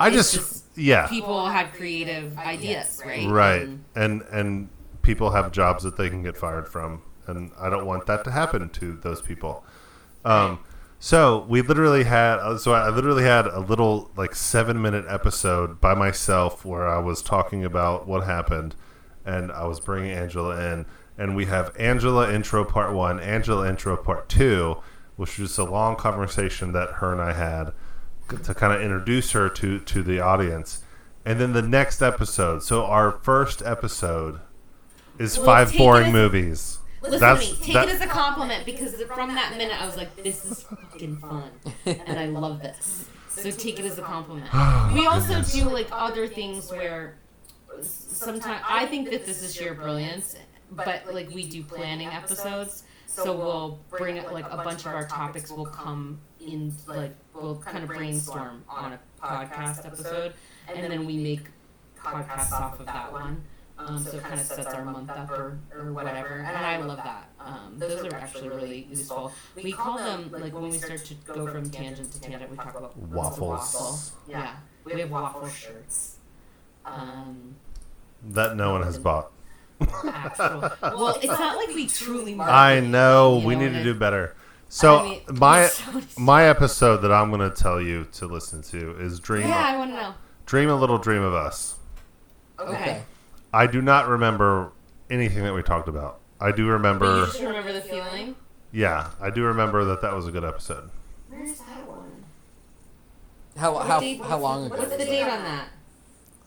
[0.00, 3.28] I It's just, just yeah People had creative ideas, right?
[3.28, 4.68] right And and and
[5.02, 8.30] people have jobs that they can get fired from and i don't want that to
[8.30, 9.62] happen to those people
[10.24, 10.58] um
[10.98, 15.78] so we literally had uh, so i literally had a little like seven minute episode
[15.80, 18.74] by myself where i was talking about what happened
[19.24, 20.86] and i was bringing angela in
[21.18, 24.76] and we have angela intro part one angela intro part two
[25.16, 27.72] which was just a long conversation that her and i had
[28.42, 30.82] to kind of introduce her to to the audience
[31.24, 34.40] and then the next episode so our first episode
[35.18, 37.60] is Well, five boring movies Listen That's- to me.
[37.66, 40.62] Take that- it as a compliment because from that minute I was like, "This is
[40.62, 41.50] fucking fun,"
[41.84, 43.04] and I love this.
[43.28, 44.46] So take it as a compliment.
[44.54, 47.16] Oh, we also do like other things where
[47.82, 50.36] sometimes I think that this is sheer brilliance,
[50.70, 55.50] but like we do planning episodes, so we'll bring like a bunch of our topics
[55.50, 60.34] will come in like we'll kind of brainstorm on a podcast episode,
[60.68, 61.42] and then we make
[61.98, 63.42] podcasts off of that one.
[63.76, 66.98] Um, so it kind of sets our month up or, or whatever, and I love
[66.98, 67.28] that.
[67.40, 69.32] Um, those are actually really useful.
[69.56, 72.78] We call them like when we start to go from tangent to tangent, we talk
[72.78, 73.74] about Waffles.
[73.74, 73.98] Waffle.
[74.28, 76.18] Yeah, we have waffle shirts.
[76.84, 77.56] Um,
[78.30, 79.30] That no one has bought.
[79.80, 80.60] actual.
[80.82, 82.34] Well, it's not like we truly.
[82.34, 83.38] market I know.
[83.40, 84.34] you We know, need to it- do better.
[84.68, 88.62] So I mean, my so my episode that I'm going to tell you to listen
[88.62, 90.14] to is Dream Yeah, I want to know.
[90.46, 91.76] Dream a Little Dream of Us.
[92.58, 93.02] Okay.
[93.52, 94.72] I do not remember
[95.10, 96.18] anything that we talked about.
[96.40, 98.34] I do But you remember just remember the feeling.
[98.72, 100.90] Yeah, I do remember that that was a good episode.
[101.28, 102.24] Where's that one?
[103.56, 104.76] How What how how long ago?
[104.76, 105.68] What's the date on that?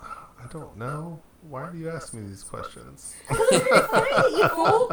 [0.02, 1.22] I don't know.
[1.49, 3.15] Why do you ask me these questions?
[3.29, 4.91] you fool.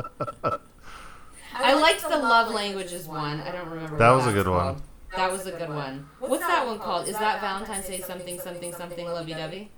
[1.53, 3.41] I liked the love languages one.
[3.41, 3.99] I don't remember.
[3.99, 4.61] That what was a good one.
[4.61, 4.83] called.
[5.17, 6.09] That was a good one.
[6.21, 7.09] What's that one called?
[7.09, 9.71] Is that Valentine's Day something something something lovey dovey?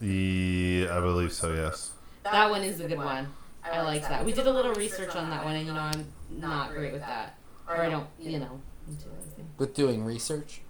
[0.00, 1.52] Yeah, I believe so.
[1.52, 1.92] Yes.
[2.22, 3.28] That one is a good one.
[3.64, 4.24] I liked that.
[4.24, 7.02] We did a little research on that one, and you know I'm not great with
[7.02, 7.36] that,
[7.68, 9.48] or I don't, you know, do anything.
[9.58, 10.62] With doing research.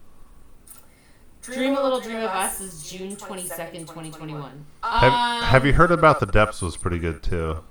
[1.42, 4.66] Dream a little dream of us is June twenty second, twenty twenty one.
[4.82, 6.60] Have, have you heard about the depths?
[6.60, 7.62] Was pretty good too.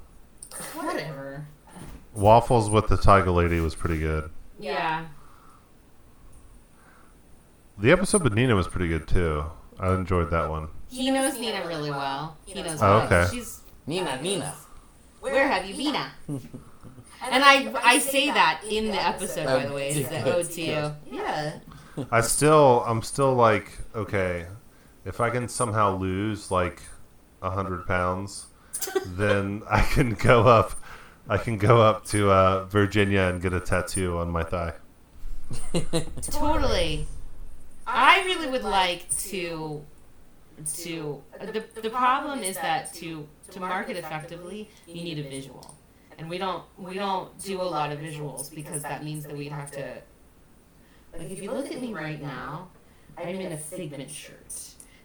[0.73, 1.45] Whatever.
[2.15, 4.31] Waffles with the Tiger Lady was pretty good.
[4.59, 5.05] Yeah.
[7.77, 9.45] The episode with Nina was pretty good too.
[9.79, 10.69] I enjoyed that one.
[10.89, 12.37] He knows Nina really well.
[12.45, 12.79] He knows.
[12.81, 13.27] Oh, okay.
[13.31, 14.55] She's Nina, Nina.
[15.21, 16.11] Where have you been at?
[17.21, 19.89] And I I say that in the episode, by the way.
[19.89, 20.95] Is the ode to you.
[21.11, 21.59] Yeah.
[22.11, 24.47] I still, I'm still like, okay,
[25.05, 26.81] if I can somehow lose like
[27.41, 28.47] a hundred pounds,
[29.05, 30.73] then I can go up.
[31.27, 34.73] I can go up to uh, Virginia and get a tattoo on my thigh.
[36.21, 37.07] Totally.
[37.85, 39.85] I really would like to
[40.75, 45.75] to the the problem is that to to market effectively, you need a visual.
[46.17, 49.51] And we don't we don't do a lot of visuals because that means that we'd
[49.51, 50.01] have to
[51.17, 52.69] like if you look at me right now,
[53.17, 54.53] I'm in a Figment shirt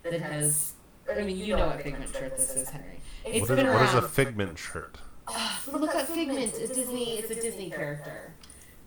[0.03, 0.73] that has
[1.11, 3.01] I mean you know what Figment shirt this is, Henry.
[3.25, 4.99] It's What is, been what is a figment shirt?
[5.29, 6.39] Oh, Look at Figment.
[6.55, 7.19] It's Disney.
[7.19, 8.35] It's a Disney character.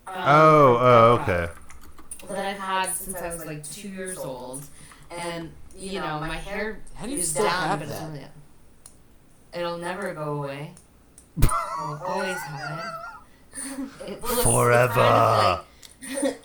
[0.08, 1.51] Um, Oh, oh, okay.
[2.30, 4.63] That I've had since I was like two years old,
[5.12, 8.06] and you know my hair How do you is still down, have but it's that?
[8.06, 8.25] only-
[9.53, 10.73] it'll never go away.
[11.43, 12.86] I'll always have
[14.08, 14.12] it.
[14.12, 14.93] it looks Forever.
[14.93, 15.66] Kind of like,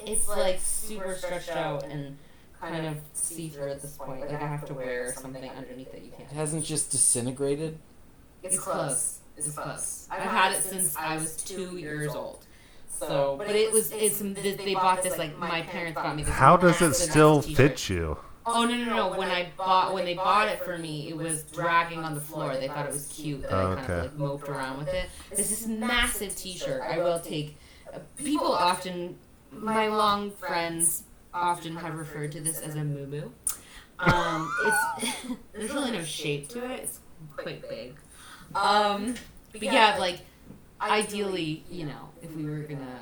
[0.07, 2.17] it's like super stretched out and
[2.61, 4.21] kind of see through at this point.
[4.21, 6.31] Like I have to wear something underneath that you can't.
[6.31, 7.79] It hasn't just disintegrated.
[8.43, 9.19] It's close.
[9.37, 10.09] It's close.
[10.11, 12.45] I've had it since I was two years old.
[12.89, 16.33] So, but it was it's they bought this like my parents bought me this.
[16.33, 17.57] How does it still t-shirt.
[17.57, 18.17] fit you?
[18.45, 19.19] Oh no no no!
[19.19, 22.55] When I bought when they bought it for me, it was dragging on the floor.
[22.55, 25.09] They thought it was cute that I kind of like moped around with it.
[25.31, 26.83] It's this massive T-shirt.
[26.83, 27.57] I will take.
[27.93, 29.17] Uh, people often,
[29.53, 33.31] my long friends often have referred to this as a moo
[33.99, 36.81] Um, it's there's really no shape to it.
[36.81, 37.01] It's
[37.37, 37.95] quite big.
[38.55, 39.15] Um,
[39.53, 40.21] but yeah, like
[40.81, 43.01] ideally, you know, if we were gonna.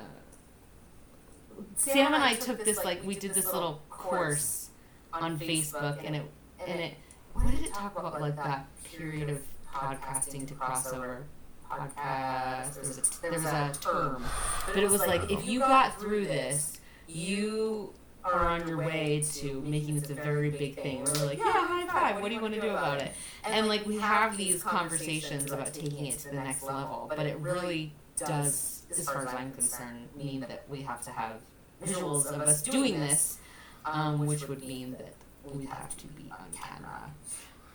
[1.75, 4.69] Sam and I took this like we did this little course
[5.13, 6.23] on Facebook, and it
[6.67, 6.93] and it
[7.33, 9.41] what did it talk about like that period of
[9.73, 11.23] podcasting to crossover
[11.71, 12.73] podcast?
[12.75, 14.23] There was a, there was a term,
[14.67, 19.61] but it was like if you got through this, you are on your way to
[19.61, 20.99] making this a very big thing.
[20.99, 22.21] And we're like, yeah, high five.
[22.21, 23.11] What do you want to do about it?
[23.43, 27.37] And like we have these conversations about taking it to the next level, but it
[27.39, 31.41] really does, as far as I'm concerned, mean that we have to have
[31.83, 33.39] visuals of us doing this,
[33.85, 37.11] um, which would mean that we'd have to be on camera.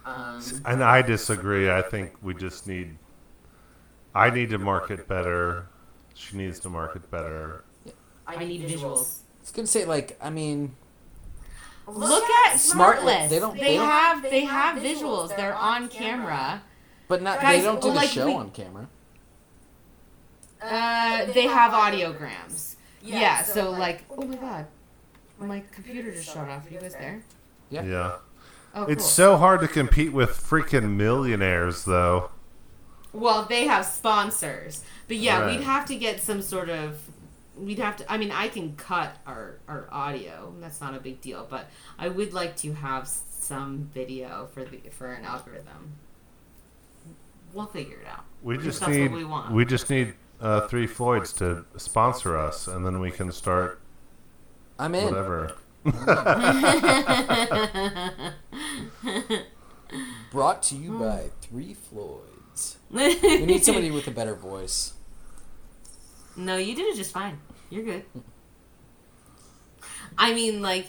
[0.04, 1.68] Um, And I disagree.
[1.68, 2.96] I think we just need.
[4.16, 5.66] I need to market better.
[6.14, 7.64] She needs to market better.
[8.26, 9.20] I need visuals.
[9.38, 10.74] I was gonna say like I mean
[11.86, 13.28] Look at Smart- Smartless.
[13.28, 15.36] they They, don't- they don't- have they have visuals.
[15.36, 16.62] They're on camera.
[17.08, 18.88] but not Guys, they don't do the like, show we- on camera.
[20.62, 22.74] Uh, they have audiograms.
[23.02, 23.42] Yeah.
[23.44, 24.66] So like, oh my god,
[25.38, 26.66] my computer just shut off.
[26.66, 27.22] Are you guys there?
[27.70, 27.84] Yeah.
[27.84, 28.12] Yeah.
[28.74, 32.30] Oh, It's so hard to compete with freaking millionaires, though.
[33.16, 35.56] Well, they have sponsors, but yeah, Right.
[35.58, 36.98] we'd have to get some sort of.
[37.56, 38.12] We'd have to.
[38.12, 40.52] I mean, I can cut our our audio.
[40.60, 44.80] That's not a big deal, but I would like to have some video for the
[44.90, 45.94] for an algorithm.
[47.54, 48.24] We'll figure it out.
[48.42, 49.52] We just that's need what we want.
[49.54, 53.80] we just need uh, three Floyds to sponsor us, and then we can start
[54.78, 55.06] I'm in.
[55.06, 55.54] whatever.
[60.32, 62.35] Brought to you by Three Floyds.
[62.90, 64.94] We need somebody with a better voice.
[66.36, 67.38] No, you did it just fine.
[67.70, 68.04] You're good.
[70.18, 70.86] I mean, like,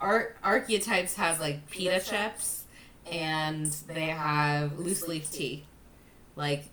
[0.00, 2.64] Ar- Archetypes has like pita chips,
[3.10, 5.64] and they have loose leaf tea.
[6.36, 6.64] Like,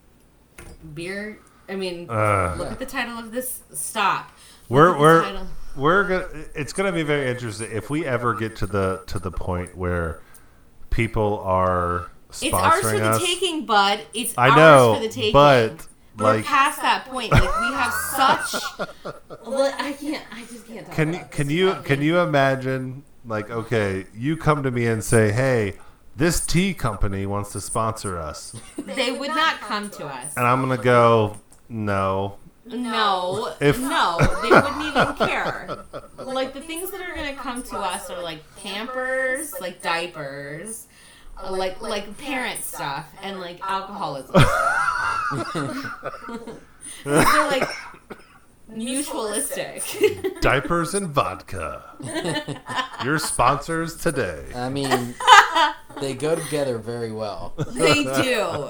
[0.94, 1.40] beer.
[1.70, 3.62] I mean, Uh, look at the title of this.
[3.74, 4.32] Stop.
[4.70, 5.48] we're Look at the we're title.
[5.76, 6.46] we're gonna.
[6.56, 10.22] It's gonna be very interesting if we ever get to the to the point where
[10.90, 13.22] people are It's ours for sponsoring the us.
[13.24, 14.00] taking, bud.
[14.14, 15.34] It's I ours know, for the taking.
[15.34, 17.32] but We're like, past that point.
[17.32, 18.62] Like we have such.
[19.46, 20.24] Look, I can't.
[20.34, 20.86] I just can't.
[20.86, 23.04] Talk can about can this you can you imagine?
[23.26, 25.74] Like, okay, you come to me and say, "Hey,
[26.16, 30.34] this tea company wants to sponsor us," They would not come to us.
[30.38, 31.38] and I'm gonna go,
[31.70, 32.38] "No."
[32.70, 35.86] No, If- no, they wouldn't even care.
[36.18, 40.88] Like the things that are gonna come to us are like Pampers, like diapers,
[41.44, 44.34] uh, like like parent stuff, and like alcoholism.
[47.04, 47.70] They're like
[48.72, 50.40] mutualistic.
[50.42, 51.84] Diapers and vodka.
[53.04, 54.46] Your sponsors today.
[54.56, 55.16] I mean,
[56.02, 57.54] they go together very well.
[57.58, 58.70] they do.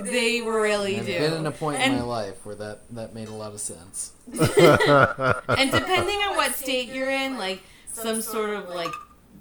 [0.00, 1.18] They really I've do.
[1.18, 4.12] been in a point in my life where that that made a lot of sense.
[4.32, 7.62] And depending on what state you're in, like
[7.92, 8.92] some sort of like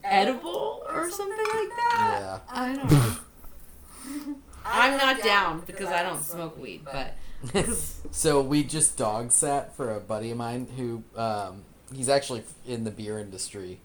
[0.05, 2.17] edible or something like that.
[2.19, 2.39] Yeah.
[2.49, 4.35] I don't know.
[4.65, 7.15] I'm not down because I don't smoke weed, but
[8.11, 12.83] So we just dog sat for a buddy of mine who um, he's actually in
[12.83, 13.79] the beer industry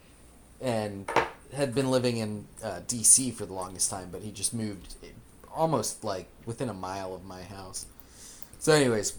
[0.60, 1.10] and
[1.54, 3.30] had been living in uh, D.C.
[3.32, 4.94] for the longest time, but he just moved
[5.52, 7.86] almost like within a mile of my house.
[8.58, 9.16] So, anyways,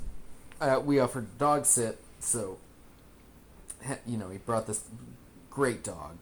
[0.59, 1.99] uh, we offered dog sit.
[2.19, 2.57] So,
[4.05, 4.83] you know, he brought this
[5.49, 6.17] great dog,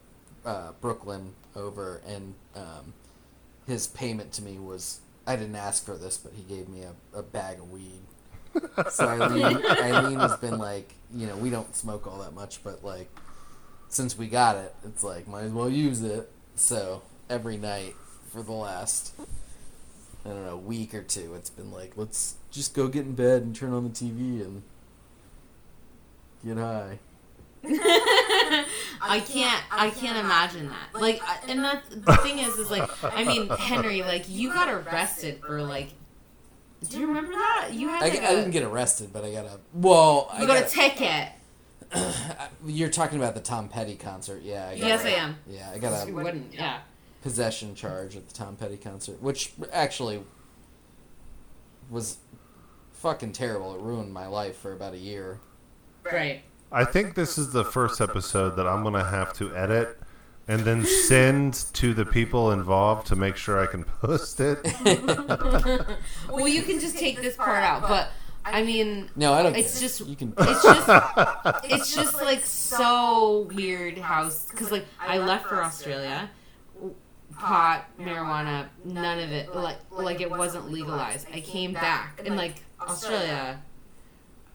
[0.46, 2.94] uh, Brooklyn, over, and um,
[3.68, 7.20] his payment to me was I didn't ask for this, but he gave me a,
[7.20, 8.02] a bag of weed.
[8.90, 12.84] So Eileen, Eileen has been like, you know, we don't smoke all that much, but
[12.84, 13.10] like,
[13.90, 16.32] since we got it, it's like might as well use it.
[16.56, 17.96] So every night
[18.32, 19.14] for the last,
[20.26, 23.44] I don't know, week or two, it's been like, let's just go get in bed
[23.44, 24.64] and turn on the TV and
[26.44, 27.00] get high.
[29.02, 29.64] I can't.
[29.72, 31.00] I can't imagine that.
[31.00, 34.70] Like, I- and that the thing is, is like, I mean, Henry, like, you got
[34.70, 35.90] arrested for like.
[36.90, 37.70] Do you remember that?
[37.74, 40.30] You had I, like I a, didn't get arrested, but I got a well.
[40.32, 41.28] I you got a got, ticket.
[42.66, 44.68] you're talking about the Tom Petty concert, yeah?
[44.70, 45.36] I got Yes, a- I am.
[45.48, 46.54] Yeah, I got You a wouldn't.
[46.54, 46.80] Yeah.
[47.24, 50.22] possession charge at the Tom Petty concert, which actually
[51.90, 52.18] was
[52.94, 53.74] fucking terrible.
[53.76, 55.40] It ruined my life for about a year.
[56.04, 56.44] Right.
[56.72, 59.98] I think this is the first episode that I'm gonna have to edit
[60.48, 64.60] and then send to the people involved to make sure I can post it.
[66.30, 68.10] Well, you can just take this part out, but
[68.46, 69.56] I mean, No, I don't.
[69.56, 69.88] It's care.
[69.90, 70.34] just- you can.
[70.38, 70.90] it's just
[71.66, 76.30] it's just like so weird how because like I left for Australia,
[77.38, 81.28] pot, marijuana, none of it like like it wasn't legalized.
[81.34, 83.60] I came back and like Australia,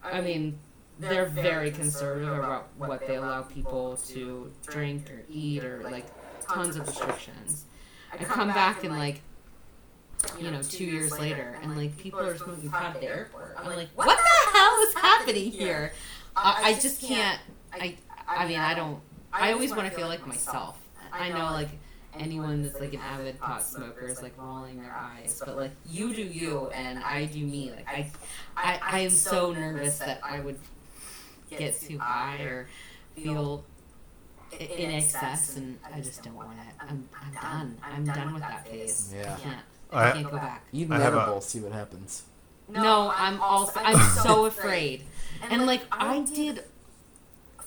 [0.03, 0.59] I mean.
[0.99, 6.05] They're very conservative about what they allow people to drink or eat or like
[6.47, 7.65] tons of restrictions.
[8.13, 9.21] I come back and like
[10.39, 13.55] you know, two years later, and like people are smoking pot at the airport.
[13.57, 15.93] I'm like, what the hell is happening here?
[16.35, 17.39] I, I just can't.
[17.73, 17.95] I
[18.27, 18.99] I mean, I don't.
[19.31, 20.79] I always want to feel like myself.
[21.11, 21.69] I know like
[22.17, 26.13] anyone that's like an avid pot smoker is like rolling their eyes, but like you
[26.13, 27.71] do you, and I do me.
[27.75, 28.11] Like I,
[28.55, 30.59] I, I am so nervous that I would
[31.57, 32.67] get too high or
[33.15, 33.63] feel
[34.53, 36.75] i- in excess, and I just don't want it.
[36.79, 37.77] I'm, I'm done.
[37.83, 39.13] I'm done with that phase.
[39.15, 39.35] Yeah.
[39.37, 39.59] I can't.
[39.91, 40.65] I I- can't go back.
[40.73, 42.23] Eat I an a- see what happens.
[42.67, 45.03] No, I'm also I'm so afraid.
[45.51, 46.63] And like I did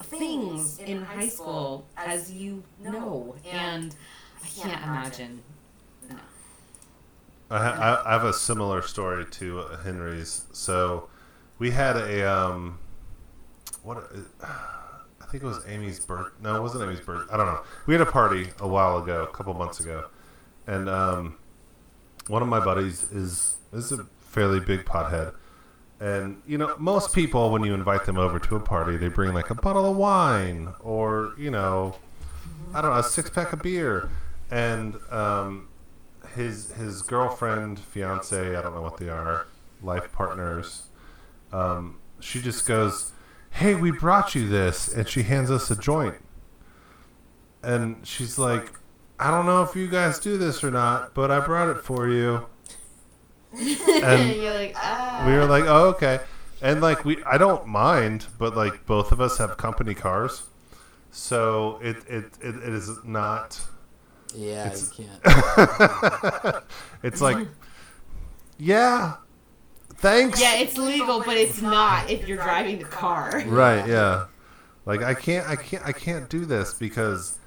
[0.04, 3.94] things in high school as you know and
[4.42, 5.42] I can't imagine.
[6.10, 6.16] No.
[7.50, 10.46] I, ha- I I have a similar story to uh, Henry's.
[10.52, 11.08] So
[11.58, 12.78] we had a um,
[13.88, 13.96] what?
[14.42, 14.46] uh,
[15.20, 16.32] I think it was Amy's birth.
[16.42, 17.26] No, it wasn't Amy's birth.
[17.32, 17.60] I don't know.
[17.86, 20.04] We had a party a while ago, a couple months ago,
[20.66, 21.36] and um,
[22.26, 25.34] one of my buddies is is a fairly big pothead.
[26.00, 29.32] And you know, most people when you invite them over to a party, they bring
[29.32, 31.96] like a bottle of wine or you know,
[32.74, 34.10] I don't know, a six pack of beer,
[34.50, 35.68] and um,
[36.34, 39.46] his his girlfriend, fiance, I don't know what they are,
[39.82, 40.82] life partners.
[41.52, 43.12] Um, she just goes,
[43.50, 46.16] "Hey, we brought you this," and she hands us a joint,
[47.62, 48.72] and she's like,
[49.18, 52.08] "I don't know if you guys do this or not, but I brought it for
[52.08, 52.46] you."
[53.52, 55.24] And And you're like, ah.
[55.26, 56.20] we were like, "Oh, okay."
[56.60, 60.42] And like we, I don't mind, but like both of us have company cars,
[61.10, 63.60] so it it, it, it is not.
[64.34, 66.64] Yeah, It's- you can't.
[67.02, 67.46] It's like,
[68.58, 69.14] yeah,
[69.98, 70.40] thanks.
[70.40, 73.42] Yeah, it's legal, but it's not if you're driving the car.
[73.46, 73.86] Right.
[73.86, 74.26] Yeah.
[74.86, 77.38] Like I can't, I can't, I can't do this because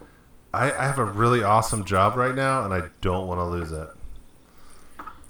[0.54, 3.72] I, I have a really awesome job right now, and I don't want to lose
[3.72, 3.90] it.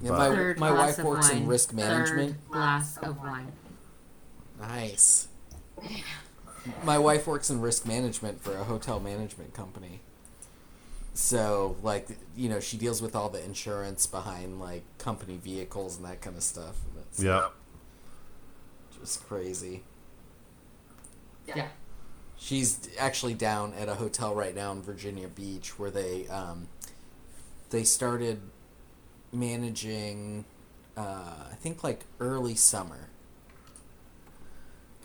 [0.01, 1.47] Yeah, my Third my glass wife of works in wine.
[1.47, 2.31] risk management.
[2.31, 3.51] Third glass of wine.
[4.59, 5.27] Nice.
[6.83, 10.01] My wife works in risk management for a hotel management company.
[11.13, 16.05] So, like, you know, she deals with all the insurance behind like company vehicles and
[16.05, 16.77] that kind of stuff.
[17.17, 17.49] And it's Yeah.
[18.99, 19.83] just crazy.
[21.47, 21.67] Yeah.
[22.37, 26.67] She's actually down at a hotel right now in Virginia Beach where they um,
[27.69, 28.41] they started
[29.31, 30.45] managing,
[30.97, 33.09] uh, I think like early summer.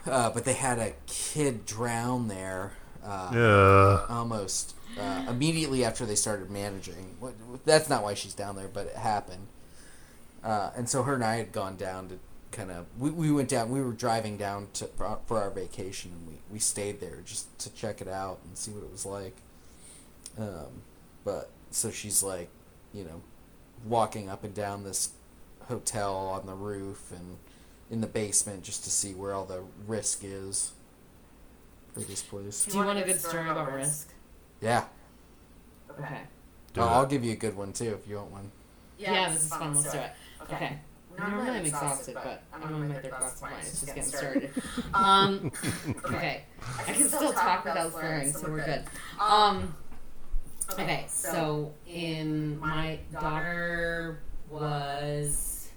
[0.06, 2.72] Uh, but they had a kid drown there.
[3.04, 4.06] Uh, Yeah.
[4.08, 7.16] almost uh, immediately after they started managing.
[7.64, 9.46] That's not why she's down there, but it happened.
[10.46, 12.18] Uh, and so her and I had gone down to
[12.52, 13.68] kind of we, we went down.
[13.68, 17.58] We were driving down to for, for our vacation, and we we stayed there just
[17.58, 19.36] to check it out and see what it was like.
[20.38, 20.82] Um,
[21.24, 22.48] but so she's like,
[22.94, 23.22] you know,
[23.84, 25.10] walking up and down this
[25.68, 27.38] hotel on the roof and
[27.90, 30.72] in the basement just to see where all the risk is
[31.92, 32.66] for this place.
[32.66, 34.12] Do you want a good story about risk?
[34.60, 34.84] Yeah.
[35.90, 36.20] Okay.
[36.72, 36.84] Do Oh.
[36.84, 38.52] I'll give you a good one too if you want one.
[38.96, 39.74] Yeah, this is fun.
[39.74, 40.12] Let's do it.
[40.52, 40.78] Okay.
[41.18, 43.52] Normally I'm exhausted, but I'm on my third glass of wine.
[43.60, 44.50] It's just getting started.
[44.94, 45.52] Um,
[46.04, 46.44] okay.
[46.86, 48.84] I can still talk without swearing, so we're good.
[49.20, 49.74] Um,
[50.72, 54.20] okay, so in my daughter
[54.50, 55.68] was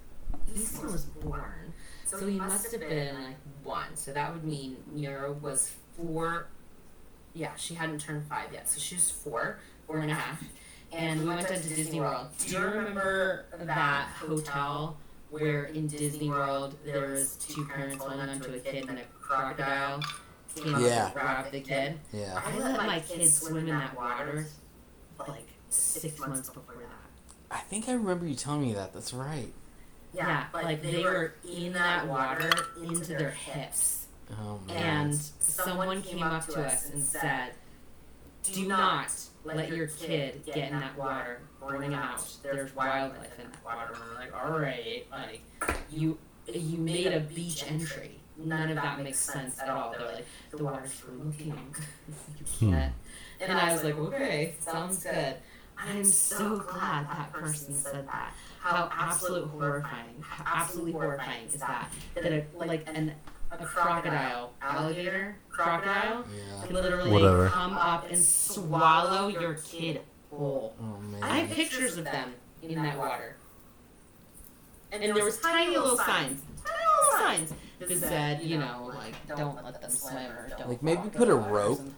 [0.55, 1.73] Easton was born,
[2.05, 3.95] so he must have been like one.
[3.95, 6.47] So that would mean Mira was four.
[7.33, 10.43] Yeah, she hadn't turned five yet, so she was four, four and a half.
[10.91, 12.27] And we went down to Disney World.
[12.39, 14.97] Do you remember that hotel
[15.29, 20.01] where in Disney World there was two parents holding onto a kid and a crocodile
[20.55, 21.05] came up Yeah.
[21.05, 21.99] and grabbed the kid?
[22.11, 22.41] Yeah.
[22.43, 24.47] I let my kids swim in that water
[25.27, 27.55] like six months before that.
[27.55, 28.93] I think I remember you telling me that.
[28.93, 29.53] That's right.
[30.13, 32.49] Yeah, like they were in that water
[32.81, 34.07] into their hips.
[34.31, 35.07] Oh man.
[35.07, 37.51] And someone came up to us and said,
[38.43, 39.11] Do not
[39.43, 41.41] let your kid get in that water.
[41.65, 42.25] Bring him out.
[42.43, 43.93] There's wildlife in that water.
[43.93, 45.41] And we're like, all right, like
[45.91, 46.17] you
[46.53, 48.19] you made a beach entry.
[48.37, 49.93] None of that makes sense at all.
[49.97, 51.47] They're like, the water's for looking.
[52.07, 52.93] you can't.
[52.93, 53.43] Hmm.
[53.43, 55.35] And I was like, okay, sounds good.
[55.77, 58.33] I'm so glad that person said that.
[58.59, 61.89] How absolute horrifying, how absolutely horrifying is that?
[62.15, 63.13] That a, like an
[63.51, 66.65] a crocodile, alligator, crocodile, Yeah.
[66.65, 67.49] can literally Whatever.
[67.49, 70.75] come up and swallow your kid whole.
[70.81, 73.35] Oh I have pictures of them in that water.
[74.91, 79.63] And there was tiny little signs, tiny little signs that said, you know, like don't
[79.63, 80.69] let them swim or don't.
[80.69, 81.95] Like, maybe put a rope, something.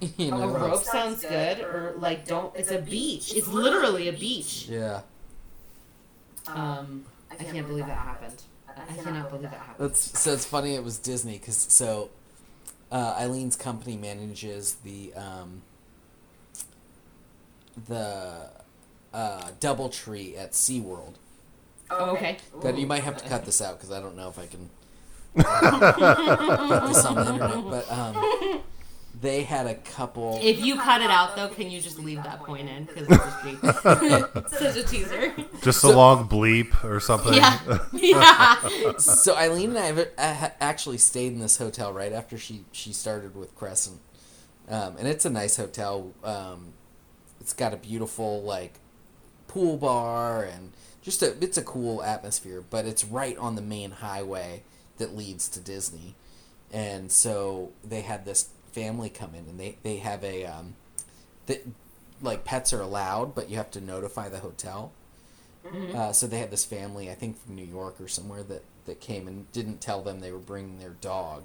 [0.16, 2.54] you A rope sounds good, or like don't.
[2.56, 3.34] It's a beach.
[3.34, 4.66] It's literally a beach.
[4.68, 5.00] Yeah.
[6.46, 8.42] Um, I can't believe that happened.
[8.88, 9.90] I cannot believe that happened.
[9.90, 10.74] That's so it's funny.
[10.74, 12.10] It was Disney because so
[12.90, 15.62] uh, Eileen's company manages the um,
[17.86, 18.50] the
[19.12, 21.14] uh, DoubleTree at SeaWorld.
[21.90, 22.36] Oh, okay.
[22.60, 24.68] But you might have to cut this out because I don't know if I can
[25.34, 27.64] put this on the internet.
[27.64, 28.60] But um,
[29.20, 30.38] they had a couple.
[30.42, 32.84] If you cut it out, though, can you just leave that point in?
[32.84, 35.34] Because it's just such a teaser.
[35.62, 37.34] Just a long bleep or something.
[37.34, 37.58] Yeah.
[37.92, 38.96] Yeah.
[38.98, 42.92] so Eileen and I have uh, actually stayed in this hotel right after she she
[42.92, 44.00] started with Crescent,
[44.68, 46.12] um, and it's a nice hotel.
[46.22, 46.74] Um,
[47.40, 48.74] it's got a beautiful like
[49.48, 53.90] pool bar and just a it's a cool atmosphere, but it's right on the main
[53.90, 54.62] highway
[54.98, 56.14] that leads to Disney,
[56.72, 58.50] and so they had this
[58.80, 60.74] family come in and they they have a um,
[61.46, 61.66] that
[62.22, 64.92] like pets are allowed, but you have to notify the hotel.
[65.94, 69.00] Uh, so they had this family, I think from New York or somewhere, that, that
[69.00, 71.44] came and didn't tell them they were bringing their dog,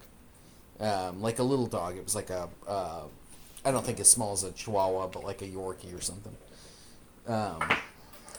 [0.80, 1.98] um, like a little dog.
[1.98, 3.04] It was like a, uh,
[3.66, 6.36] I don't think as small as a Chihuahua, but like a Yorkie or something.
[7.28, 7.62] Um,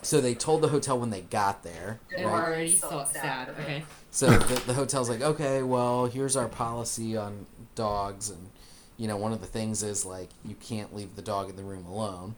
[0.00, 2.00] so they told the hotel when they got there.
[2.10, 2.44] They're right?
[2.44, 3.50] already so sad.
[3.60, 3.84] Okay.
[4.10, 8.48] So the, the hotel's like, okay, well, here's our policy on dogs, and
[8.96, 11.62] you know, one of the things is like you can't leave the dog in the
[11.62, 12.36] room alone.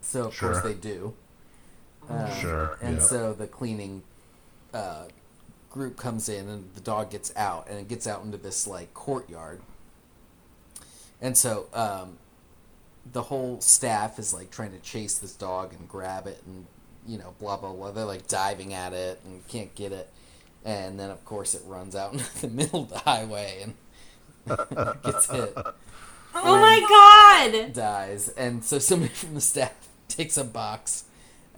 [0.00, 1.14] So of course they do.
[2.08, 3.02] Uh, Sure, And yeah.
[3.02, 4.02] so the cleaning
[4.72, 5.04] uh,
[5.70, 8.94] group comes in and the dog gets out and it gets out into this like
[8.94, 9.60] courtyard.
[11.20, 12.18] And so um,
[13.12, 16.66] the whole staff is like trying to chase this dog and grab it and
[17.06, 17.90] you know blah blah blah.
[17.90, 20.08] They're like diving at it and can't get it.
[20.64, 23.74] And then of course it runs out into the middle of the highway and
[25.04, 25.56] gets hit
[26.34, 27.72] Oh my god!
[27.72, 31.04] dies, and so somebody from the staff takes a box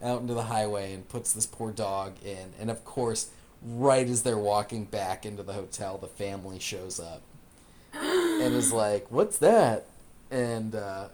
[0.03, 2.53] out into the highway and puts this poor dog in.
[2.59, 3.31] And of course,
[3.63, 7.23] right as they're walking back into the hotel, the family shows up
[7.93, 9.87] and is like, "What's that?"
[10.31, 11.09] And uh,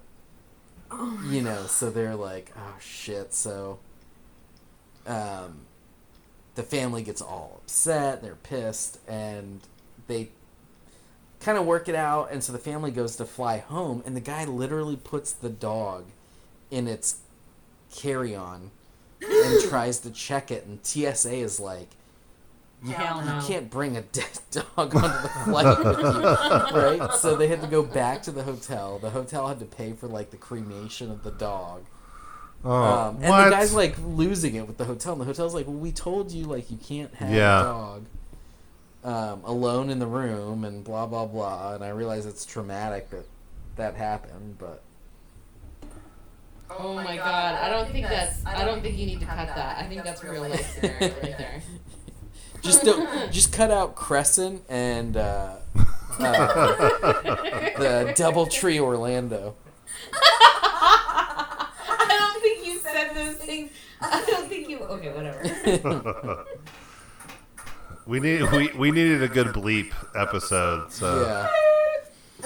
[1.29, 3.79] you know, so they're like, "Oh shit!" So,
[5.07, 5.62] um,
[6.55, 8.22] the family gets all upset.
[8.22, 9.61] They're pissed, and
[10.07, 10.29] they
[11.41, 12.30] kind of work it out.
[12.32, 16.07] And so the family goes to fly home, and the guy literally puts the dog
[16.70, 17.18] in its
[17.95, 18.70] carry-on
[19.22, 21.89] and tries to check it, and TSA is like,
[22.82, 27.61] "You, Hell you can't bring a dead dog onto the flight right?" So they had
[27.62, 28.99] to go back to the hotel.
[28.99, 31.84] The hotel had to pay for like the cremation of the dog.
[32.64, 33.45] Oh, Um, and what?
[33.45, 35.12] the guy's like losing it with the hotel.
[35.12, 37.61] And the hotel's like, "Well, we told you like you can't have Yeah.
[37.61, 38.07] a dog
[39.07, 43.26] um, alone in the room and blah blah blah." And I realize it's traumatic that
[43.76, 44.82] that happened, but
[46.68, 47.54] Oh my god!
[47.54, 48.44] I don't think that's.
[48.44, 49.78] I don't think you need to cut that.
[49.78, 51.62] I think that's a real life scenario right there.
[52.62, 55.57] just don't, just cut out Crescent and uh,
[56.18, 56.57] uh,
[57.78, 59.54] the DoubleTree Orlando.
[60.12, 63.70] I don't think you said those things.
[64.00, 64.78] I don't think you.
[64.80, 66.44] Okay, whatever.
[68.07, 70.92] we need we, we needed a good bleep episode.
[70.92, 71.48] So Yeah.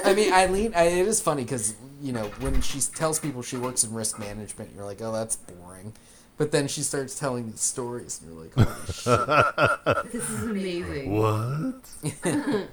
[0.05, 3.57] I mean, Eileen, I, it is funny because you know when she tells people she
[3.57, 5.93] works in risk management, you're like, oh, that's boring.
[6.37, 10.11] But then she starts telling these stories, and you're like, holy shit.
[10.11, 11.11] this is amazing.
[11.15, 11.75] what?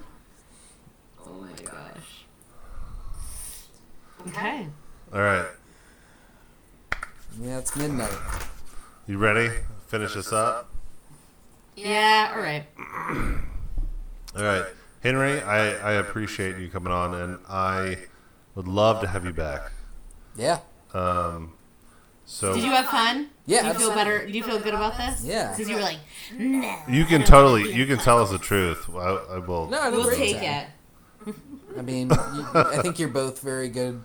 [1.26, 2.24] Oh my gosh.
[4.28, 4.66] Okay.
[5.12, 5.46] All right,
[7.40, 8.10] Yeah, it's midnight.
[9.06, 9.50] you ready?
[9.88, 10.70] Finish this up.
[11.78, 12.32] Yeah.
[12.34, 12.64] All right.
[14.36, 14.64] All right,
[15.02, 17.96] Henry, I I appreciate you coming on, and I
[18.54, 19.72] would love to have you back.
[20.36, 20.60] Yeah.
[20.94, 21.54] Um,
[22.24, 23.30] so Did you have fun?
[23.46, 24.26] Yeah, Do you feel better?
[24.26, 25.24] Do you feel good about this?
[25.24, 25.50] Yeah.
[25.50, 25.98] Because you were like,
[26.36, 26.76] no.
[26.88, 28.88] you can totally you can tell us the truth.
[28.94, 28.96] I,
[29.30, 29.68] I will.
[29.68, 30.66] No, I we'll great take time.
[31.26, 31.34] it.
[31.78, 34.02] I mean, you, I think you're both very good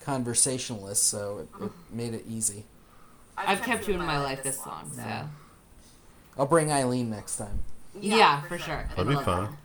[0.00, 2.64] conversationalists, so it, it made it easy.
[3.36, 5.02] I've kept you in my life this long, so
[6.40, 7.60] I'll bring Eileen next time.
[8.00, 8.88] yeah, for sure.
[8.96, 9.58] That'd be fun.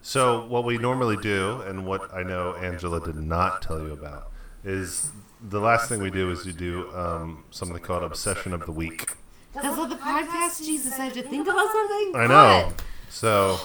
[0.00, 4.30] So what we normally do, and what I know Angela did not tell you about,
[4.64, 5.12] is
[5.46, 9.12] the last thing we do is you do um, something called Obsession of the Week.
[9.52, 10.64] That's what the podcast.
[10.64, 12.12] Jesus, I have to think about something.
[12.16, 12.72] I know.
[13.10, 13.60] So,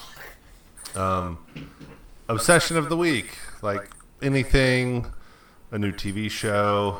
[0.95, 1.37] um,
[2.27, 3.89] Obsession of the Week, like
[4.21, 5.05] anything,
[5.71, 6.99] a new TV show,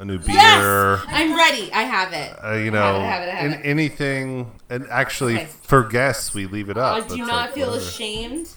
[0.00, 0.34] a new beer.
[0.34, 1.70] Yes, I'm ready.
[1.72, 2.32] I have it.
[2.42, 3.66] Uh, you I know, have it, I have it, I have an- it.
[3.68, 5.46] anything, and actually Okay.
[5.62, 6.96] for guests we leave it up.
[6.96, 7.84] I do It's not like, feel whatever.
[7.86, 8.48] ashamed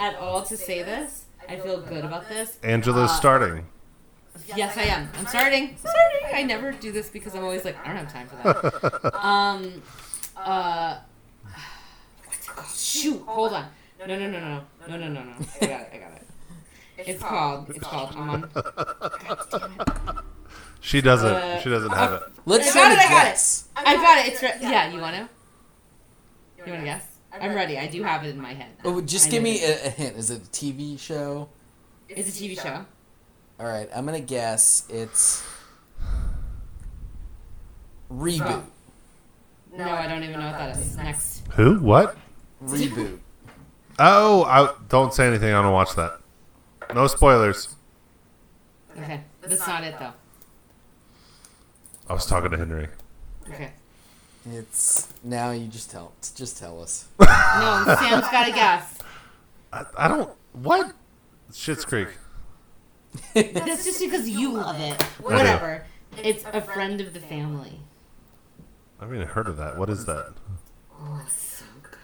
[0.00, 1.24] at all to say this.
[1.48, 2.58] I feel good about this.
[2.62, 3.66] Angela's Uh, starting.
[4.56, 5.10] Yes, I am.
[5.18, 5.76] I'm starting.
[5.78, 6.28] Starting.
[6.34, 8.36] I never do this because I'm always like, I don't have time for
[9.02, 9.14] that.
[9.24, 9.82] um,
[10.36, 10.98] uh,
[12.24, 12.68] what's it called?
[12.74, 13.66] Shoot, hold on.
[14.00, 15.32] No, no, no, no, no, no, no, no, no.
[15.60, 15.90] I got it.
[15.92, 16.26] I got it.
[16.98, 17.70] It's called.
[17.70, 18.14] It's called.
[18.16, 20.24] I'm on.
[20.80, 21.28] She doesn't.
[21.28, 22.22] uh, she doesn't have it.
[22.46, 23.30] Let's I try got to it, I got it.
[23.30, 23.68] guess.
[23.76, 24.32] I got it.
[24.32, 24.92] It's re- yeah.
[24.92, 25.28] You want to?
[26.64, 27.04] You want to guess?
[27.32, 27.78] I'm ready.
[27.78, 28.70] I do have it in my head.
[28.84, 30.16] Oh, just I give me a, a hint.
[30.16, 31.48] Is it a TV show?
[32.08, 32.84] It's a TV show.
[33.60, 35.44] All right, I'm gonna guess it's
[38.10, 38.62] reboot.
[39.76, 40.96] No, I don't even know what that is.
[40.96, 41.42] Next.
[41.52, 41.78] Who?
[41.80, 42.16] What?
[42.64, 43.18] Reboot.
[44.00, 45.52] Oh, I, don't say anything.
[45.52, 46.20] I don't watch that.
[46.94, 47.74] No spoilers.
[48.96, 49.22] Okay.
[49.40, 50.12] That's not it though.
[52.08, 52.88] I was talking to Henry.
[53.48, 53.72] Okay.
[54.50, 57.06] It's now you just tell just tell us.
[57.20, 58.98] No, Sam's got a guess.
[59.72, 60.30] I, I don't.
[60.52, 60.92] What?
[61.52, 62.08] Schitt's Creek.
[63.34, 65.02] That's just because you love it.
[65.20, 65.84] Whatever.
[66.22, 67.80] It's a friend of the family.
[69.00, 69.76] I haven't even heard of that.
[69.76, 70.32] What is that?
[70.92, 71.98] Oh, it's so good.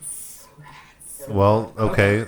[0.00, 0.66] It's so bad.
[1.06, 2.26] So Well, okay.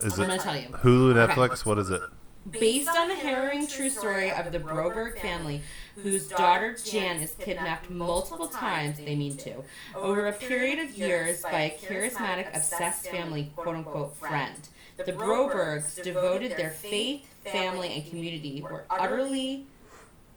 [0.00, 0.68] Is I'm it gonna tell you.
[0.68, 1.64] Hulu, Netflix?
[1.66, 2.02] What is it?
[2.50, 5.62] Based on the harrowing true story of the Broberg family,
[5.96, 11.42] whose daughter Jan is kidnapped multiple times, they mean to, over a period of years
[11.42, 14.68] by a charismatic, obsessed family, quote unquote, friend.
[14.96, 19.66] The Brobergs devoted their faith, family, and community were utterly,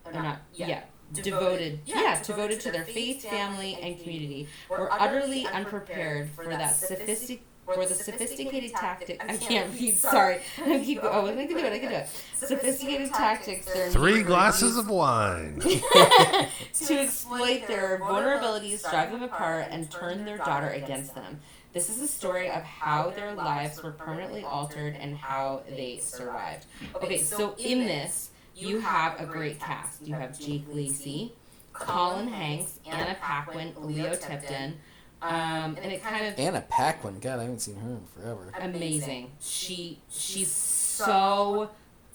[0.05, 0.83] uh, not, yeah,
[1.13, 7.43] devoted, yeah, devoted to their faith, family, and community, were utterly unprepared for that sophistic
[7.73, 9.23] for the sophisticated tactic.
[9.27, 9.97] I can't read.
[9.97, 10.99] Sorry, I keep.
[11.01, 11.73] Oh, I can do it.
[11.73, 12.09] I can do it.
[12.35, 13.67] Sophisticated tactics.
[13.89, 15.59] Three glasses of wine.
[16.73, 21.39] to exploit their vulnerabilities, drive them apart, and turn their daughter against them.
[21.73, 26.65] This is a story of how their lives were permanently altered and how they survived.
[26.95, 30.05] Okay, so in this, you have a great cast.
[30.05, 31.33] You have Jake Lacy,
[31.71, 34.79] Colin Hanks, Anna Paquin, Lio Tipton,
[35.21, 37.19] um, and it kind of Anna Paquin.
[37.19, 38.51] God, I haven't seen her in forever.
[38.59, 39.31] amazing.
[39.39, 41.69] She she's so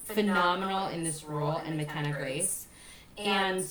[0.04, 2.66] phenomenal in this role in McKenna Grace,
[3.16, 3.64] and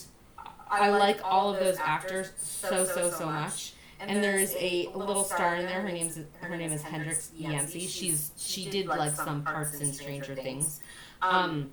[0.69, 3.73] I like all of those actors so so so much.
[3.99, 5.81] And there's a little star in there.
[5.81, 7.87] Her name's her name is Hendrix Yancey.
[7.87, 10.81] She's she did like some parts in Stranger Things.
[11.21, 11.71] Um,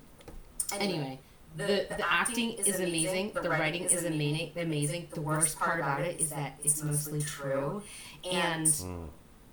[0.79, 1.19] anyway,
[1.55, 3.31] the the acting is amazing.
[3.33, 4.51] The writing is amazing.
[4.55, 5.07] Amazing.
[5.13, 7.81] The worst part about it is that it's mostly true,
[8.29, 8.67] and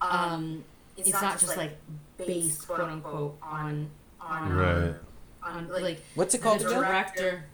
[0.01, 0.65] um,
[0.97, 1.77] it's not just like
[2.17, 3.91] based quote unquote on
[4.21, 4.95] on Right.
[5.43, 6.81] on like What's it called the again?
[6.81, 7.45] director.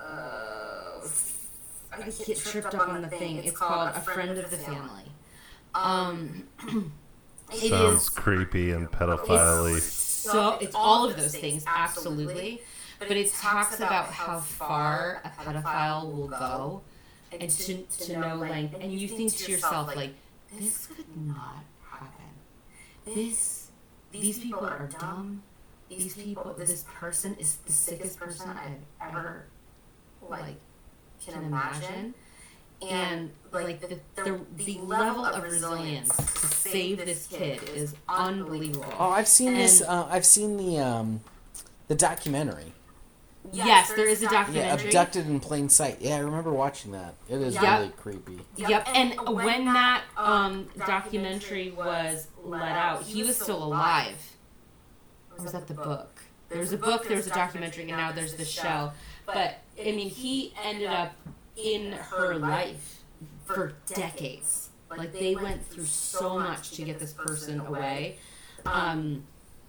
[0.00, 1.00] Uh,
[1.92, 3.36] I get tripped up on the thing.
[3.38, 5.02] It's called A Friend of the Family.
[5.74, 6.44] Um,
[7.52, 12.60] it Sounds is creepy and pedophile so it's all of those things absolutely,
[12.98, 16.82] but it talks about how far a pedophile will go,
[17.38, 18.76] and to to no length.
[18.80, 20.14] And you think to yourself like,
[20.56, 22.30] this could not happen.
[23.04, 23.70] This
[24.10, 25.42] these people are dumb.
[25.88, 29.46] These people, this person is the sickest person I've ever
[30.28, 30.60] like
[31.24, 32.14] can imagine.
[32.86, 38.92] And like the, the, the level of resilience to save this kid is unbelievable.
[38.98, 39.82] Oh, I've seen this.
[39.82, 41.20] Uh, I've seen the um,
[41.88, 42.74] the documentary.
[43.52, 44.86] Yes, there is a Yeah, documentary.
[44.88, 45.98] abducted in plain sight.
[46.00, 47.14] Yeah, I remember watching that.
[47.28, 47.78] It is Yep.
[47.78, 48.38] really creepy.
[48.56, 54.16] Yep, and when that um, documentary was let out, he was still alive.
[55.36, 56.22] Or was that the book?
[56.48, 58.92] There was a book, there was a documentary, and now there's the show.
[59.26, 61.14] But I mean, he ended up
[61.56, 63.00] in her life
[63.44, 64.70] for decades.
[64.90, 68.16] Like they went through so much to get this person away.
[68.64, 69.24] Um,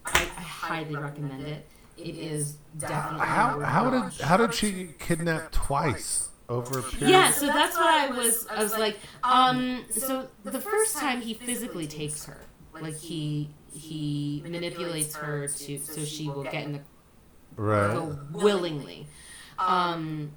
[0.05, 1.67] I, I highly recommend it.
[2.03, 7.09] It is definitely How how did how did she kidnap twice over a period?
[7.09, 8.47] Yeah, so that's what I was.
[8.49, 9.85] I was like, um.
[9.89, 12.41] So the first time he physically takes her,
[12.79, 16.79] like he he manipulates her to so she will get in the
[17.55, 17.93] Right.
[17.93, 19.05] go willingly.
[19.57, 20.31] Um,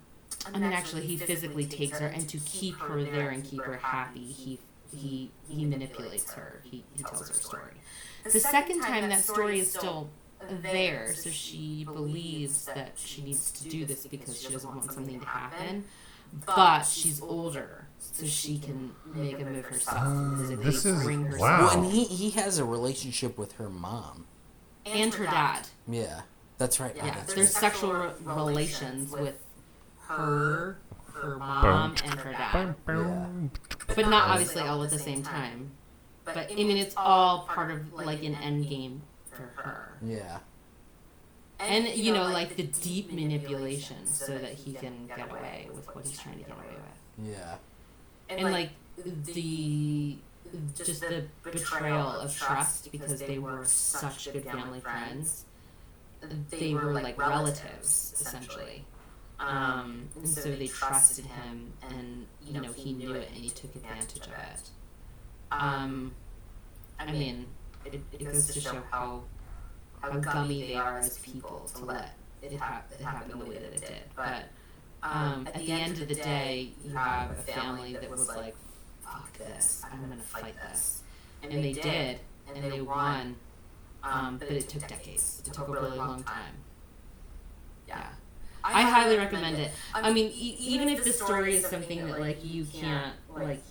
[0.52, 3.76] I mean, actually, he physically takes her, and to keep her there and keep her
[3.76, 4.58] happy, he
[4.90, 6.62] he he manipulates her.
[6.64, 7.74] He he tells her story.
[8.24, 10.10] The second time, that story is still
[10.62, 15.20] there, so she believes that she needs to do this because she doesn't want something
[15.20, 15.84] to happen.
[16.46, 20.38] But she's older, so she can make a move herself.
[20.38, 21.60] because uh, this is- bring her wow.
[21.66, 24.26] Well, and he he has a relationship with her mom.
[24.86, 25.68] and her dad.
[25.86, 26.22] Yeah,
[26.58, 26.94] that's right.
[26.96, 29.38] Yeah, that's there's sexual re- relations with
[30.08, 30.78] her,
[31.14, 32.74] her mom, and her dad.
[32.88, 33.26] Yeah.
[33.94, 35.70] But not obviously all at the same time.
[36.24, 39.02] But I mean, it's all part of like an end game
[39.32, 39.98] for her.
[40.02, 40.38] Yeah.
[41.58, 46.04] And you know, like the deep manipulation so that he can get away with what
[46.06, 47.28] he's trying to get away with.
[47.36, 47.56] Yeah.
[48.28, 48.70] And like
[49.24, 50.16] the
[50.76, 55.44] just the betrayal of trust because they were such good family friends.
[56.50, 58.84] They were like relatives essentially.
[59.38, 63.74] Um, and so they trusted him, and you know he knew it, and he took
[63.74, 64.70] advantage of it.
[65.50, 66.14] Um,
[66.98, 67.46] I mean,
[67.84, 69.24] it, it goes to show how
[70.00, 73.62] how gummy they are as people to let it, hap- it happen the way that
[73.74, 74.02] it did.
[74.16, 74.48] But
[75.02, 78.56] um, at the end of the day, you have a family that was like,
[79.02, 79.82] "Fuck this!
[79.90, 81.02] I'm gonna fight this,"
[81.42, 82.18] and they did,
[82.52, 83.36] and they won.
[84.04, 85.42] Um, but it took decades.
[85.46, 86.54] It took a really long time.
[87.86, 88.08] Yeah.
[88.64, 89.70] I highly recommend it.
[89.94, 93.62] I mean, e- even if the story is something that like you can't like.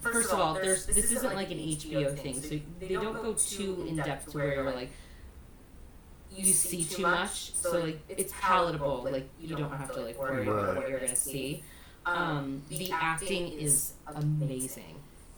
[0.00, 3.84] First of all, there's this isn't like an HBO thing, so they don't go too
[3.88, 4.90] in depth to where you're like
[6.36, 7.54] you see too much.
[7.54, 9.08] So like it's palatable.
[9.10, 11.62] Like you don't have to like worry about what you're gonna see.
[12.04, 14.94] Um, the acting is amazing,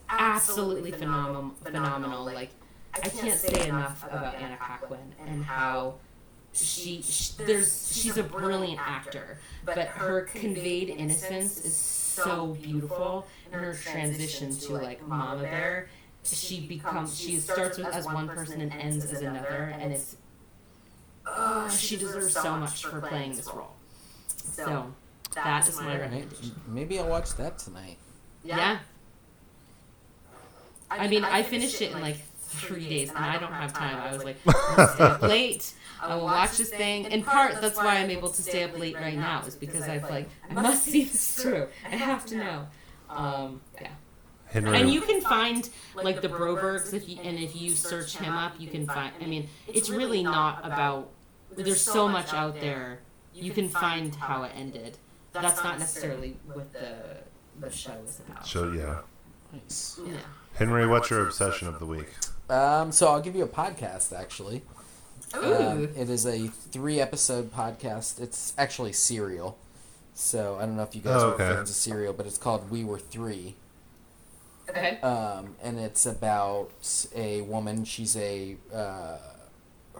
[0.08, 1.54] absolutely phenomenal.
[1.62, 2.24] Phenomenal.
[2.24, 2.50] Like
[2.94, 5.94] I can't say enough about Anna Paquin and how
[6.52, 11.74] she, sh there's she's a brilliant actor, but her conveyed innocence is
[12.24, 15.88] so beautiful, and her transition to like Mama Bear,
[16.22, 20.16] she becomes she starts with as one person and ends as another, and it's
[21.26, 23.74] oh, she deserves so much for playing this role.
[24.36, 24.92] So
[25.34, 26.00] That is my Right?
[26.00, 26.60] recommendation.
[26.66, 27.98] Maybe I'll watch that tonight.
[28.44, 28.78] Yeah.
[30.90, 33.96] I mean, I finished it in like three days, and I don't have time.
[33.96, 34.38] I was like,
[34.94, 35.72] stay up late.
[36.00, 37.04] I will watch this thing.
[37.06, 40.08] In part, that's why I'm able to stay up late right now, is because I've
[40.08, 41.68] like, I must see this through.
[41.84, 42.66] I have to know.
[43.10, 43.88] Um, yeah.
[44.46, 48.32] Henry, And you can find like the Brobergs if you and if you search him
[48.32, 49.12] up, you can find.
[49.20, 51.10] I mean, it's really not about.
[51.54, 53.00] There's so much out there.
[53.34, 54.98] You can find how it ended.
[55.32, 56.96] That's not necessarily what the
[57.60, 58.46] the show is about.
[58.46, 59.00] so yeah,
[59.52, 60.00] Nice.
[60.06, 60.14] Yeah.
[60.54, 62.08] Henry, what's your obsession of the week?
[62.48, 64.62] Um, so I'll give you a podcast actually.
[65.34, 65.88] Um, Ooh.
[65.96, 68.20] it is a three episode podcast.
[68.20, 69.58] It's actually serial.
[70.14, 71.48] So I don't know if you guys Oh, are okay.
[71.54, 73.54] fans of serial, but it's called We Were Three.
[74.68, 75.00] Okay.
[75.00, 76.70] um, and it's about
[77.14, 77.84] a woman.
[77.84, 79.18] She's a uh,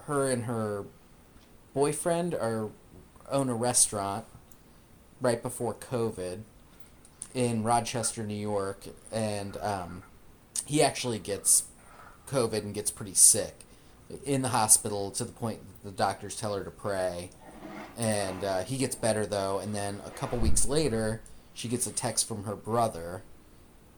[0.03, 0.85] her and her
[1.73, 2.69] boyfriend are
[3.31, 4.25] own a restaurant
[5.21, 6.41] right before COVID
[7.33, 10.03] in Rochester, New York, and um,
[10.65, 11.63] he actually gets
[12.27, 13.55] COVID and gets pretty sick
[14.25, 17.29] in the hospital to the point the doctors tell her to pray.
[17.97, 21.21] And uh, he gets better though, and then a couple weeks later,
[21.53, 23.23] she gets a text from her brother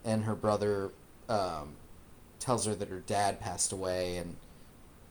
[0.04, 0.90] and her brother
[1.28, 1.74] um,
[2.40, 4.36] tells her that her dad passed away, and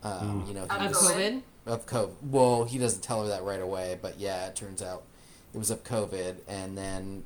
[0.03, 1.41] um, you know he Of was COVID.
[1.65, 2.11] of COVID.
[2.29, 5.03] Well, he doesn't tell her that right away, but yeah, it turns out
[5.53, 7.23] it was of COVID, and then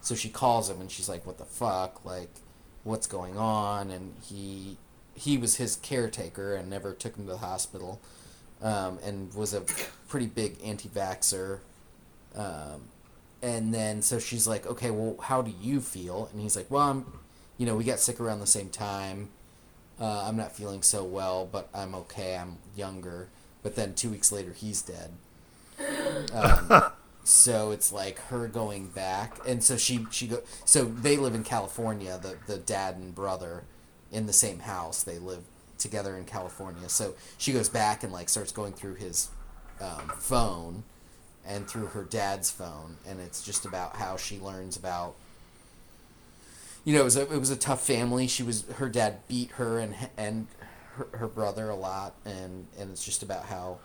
[0.00, 2.04] so she calls him and she's like, "What the fuck?
[2.04, 2.30] Like,
[2.84, 4.78] what's going on?" And he
[5.22, 8.00] he was his caretaker and never took him to the hospital,
[8.60, 9.62] um, and was a
[10.08, 11.60] pretty big anti-vaxer.
[12.34, 12.88] Um,
[13.40, 16.82] and then so she's like, "Okay, well, how do you feel?" And he's like, "Well,
[16.82, 17.06] I'm,
[17.56, 19.30] you know, we got sick around the same time."
[20.00, 22.36] Uh, I'm not feeling so well, but I'm okay.
[22.36, 23.28] I'm younger.
[23.62, 25.12] But then two weeks later, he's dead.
[26.32, 26.82] Um,
[27.24, 30.42] so it's like her going back, and so she she go.
[30.64, 32.18] So they live in California.
[32.20, 33.64] The the dad and brother
[34.12, 35.02] in the same house.
[35.02, 35.42] They live
[35.78, 36.88] together in California.
[36.88, 39.28] So she goes back and like starts going through his
[39.80, 40.84] um, phone
[41.44, 45.14] and through her dad's phone, and it's just about how she learns about
[46.84, 48.26] you know, it was a, it was a tough family.
[48.26, 50.48] She was her dad beat her and and
[50.96, 53.78] her, her brother a lot, and and it's just about how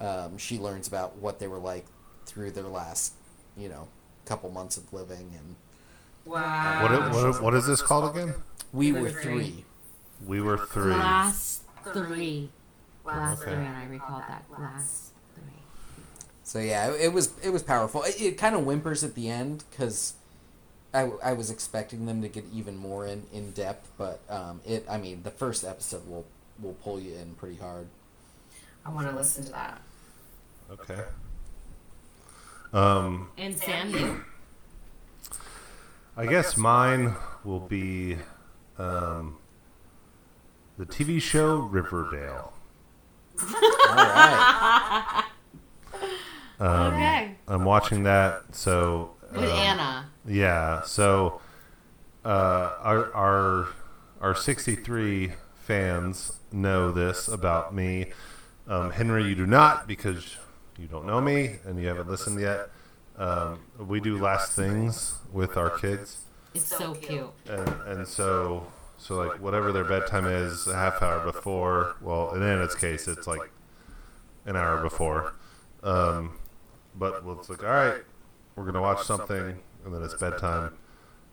[0.00, 1.86] um, she learns about what they were like
[2.26, 3.14] through their last,
[3.56, 3.88] you know,
[4.26, 5.32] couple months of living.
[5.36, 5.56] And
[6.24, 6.82] Wow.
[6.82, 8.34] What, i- what, what is this called again?
[8.72, 9.64] we We were were three.
[10.24, 10.28] Three.
[10.28, 10.92] We were three.
[10.92, 11.62] Last
[11.92, 12.50] three.
[13.04, 13.50] Last Okay.
[13.54, 14.44] three, and I recall that.
[14.58, 15.62] Last three.
[16.44, 18.02] So yeah, it, it was it was powerful.
[18.04, 20.14] It, it kind of whimpers at the end because.
[20.94, 24.84] I, I was expecting them to get even more in, in depth, but um, it
[24.90, 26.26] I mean the first episode will
[26.60, 27.86] will pull you in pretty hard.
[28.84, 29.80] I want to listen to that.
[30.70, 31.00] Okay.
[32.74, 34.26] Um, And Sam.
[36.16, 38.18] I guess mine will be
[38.76, 39.38] um,
[40.78, 42.52] the TV show Riverdale.
[43.40, 45.24] All right,
[46.60, 47.36] Um, okay.
[47.48, 50.10] I'm watching that, so With um, Anna.
[50.26, 50.82] Yeah.
[50.82, 51.40] So,
[52.24, 52.28] uh,
[52.80, 53.68] our our
[54.20, 58.12] our 63 fans know this about me.
[58.68, 60.36] Um, Henry, you do not because
[60.78, 62.70] you don't know me and you haven't listened yet.
[63.16, 66.18] Um, we do last things with our kids,
[66.54, 67.30] It's so cute.
[67.48, 68.66] and and so
[69.02, 71.96] so like whatever their bedtime is, a half hour before.
[72.00, 73.50] Well, in Anna's case, it's like
[74.46, 75.34] an hour before.
[75.82, 76.38] Um,
[76.94, 78.00] but well, it's like all right,
[78.54, 80.74] we're gonna watch something, and then it's bedtime.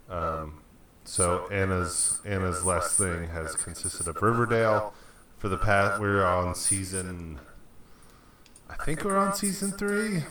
[0.09, 0.63] Um,
[1.03, 4.95] so Anna's Anna's last thing has consisted of Riverdale.
[5.37, 7.39] For the past, we're on season.
[8.67, 10.23] I think we're on season three.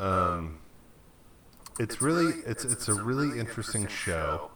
[0.00, 0.60] Um,
[1.78, 4.52] it's really it's it's a really interesting show.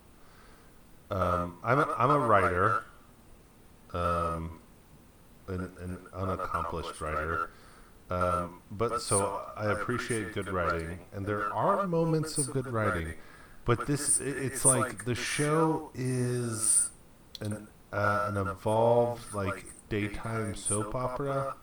[1.13, 2.85] Um, I'm a, I'm a writer,
[3.93, 4.61] um,
[5.47, 7.51] an, an unaccomplished writer.
[8.09, 13.15] Um, but so I appreciate good writing, and there are moments of good writing.
[13.65, 16.91] But this, it's like the show is
[17.41, 21.57] an uh, an evolved like daytime soap opera.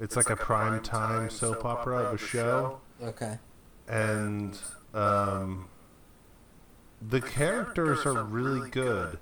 [0.00, 3.38] It's like a prime time soap opera of a show, okay.
[3.88, 4.58] and
[4.92, 5.68] um,
[7.00, 9.18] the characters are really good.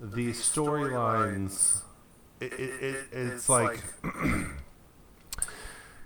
[0.00, 1.82] The storylines,
[2.40, 3.82] it, it, it, it's like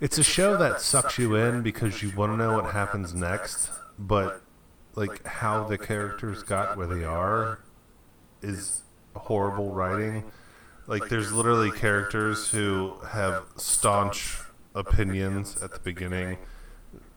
[0.01, 3.71] it's a show that sucks you in because you want to know what happens next,
[3.99, 4.43] but
[4.95, 7.61] like how the characters got where they are
[8.43, 8.83] is
[9.15, 10.25] horrible writing.
[10.87, 14.39] Like there's literally characters who have staunch
[14.75, 16.39] opinions at the beginning,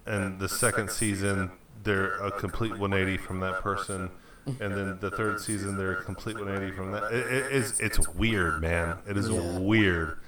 [0.06, 1.52] and the second season
[1.86, 4.10] they're a complete 180 from that person,
[4.46, 7.12] and then the third season they're a complete 180 from that.
[7.14, 8.98] It, it is it's weird, man.
[9.08, 9.60] It is Yeah.
[9.60, 10.20] weird,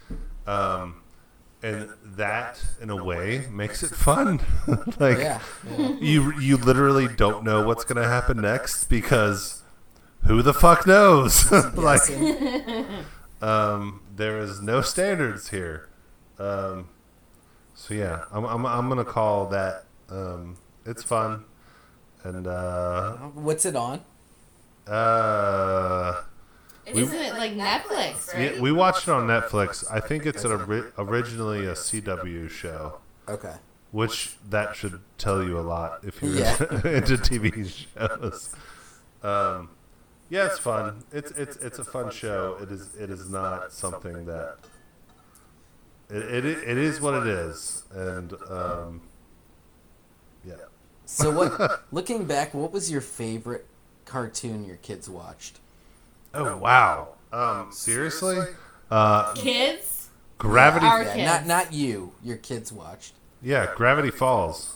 [0.48, 1.02] um,
[1.62, 4.40] and that in a way makes it fun.
[5.00, 5.42] like Yeah.
[5.78, 5.88] yeah.
[6.00, 9.64] you you literally don't know what's gonna happen next because
[10.26, 11.52] who the fuck knows?
[11.76, 12.02] like
[13.42, 15.88] um, there is no standards here.
[16.40, 16.90] Um,
[17.76, 19.86] so yeah, I'm, I'm, I'm gonna call that.
[20.10, 21.44] Um, it's fun,
[22.24, 24.02] and uh, What's it on?
[24.88, 26.22] uh,
[26.94, 28.56] We- Isn't it like Netflix, right?
[28.56, 29.84] yeah, we watched it on Netflix.
[29.92, 33.56] I think it's an ori- originally a CW show, Okay.
[33.92, 36.56] which that should tell you a lot if you're Yeah.
[36.98, 38.56] into TV shows.
[39.22, 39.70] Um,
[40.30, 41.04] yeah, it's fun.
[41.12, 42.58] It's it's it's a fun show.
[42.62, 44.58] It is it is not something that
[46.10, 49.07] it it, it is what it is, and um, yeah.
[51.08, 51.84] So what?
[51.92, 53.66] looking back, what was your favorite
[54.06, 55.60] cartoon your kids watched?
[56.34, 57.10] Oh wow.
[57.32, 58.40] Um, seriously,
[58.92, 60.10] uh, Kids?
[60.38, 60.86] Gravity.
[60.86, 61.26] Our Yeah, kids.
[61.26, 62.14] not not you.
[62.24, 63.14] Your kids watched.
[63.42, 64.76] Yeah, Gravity Falls.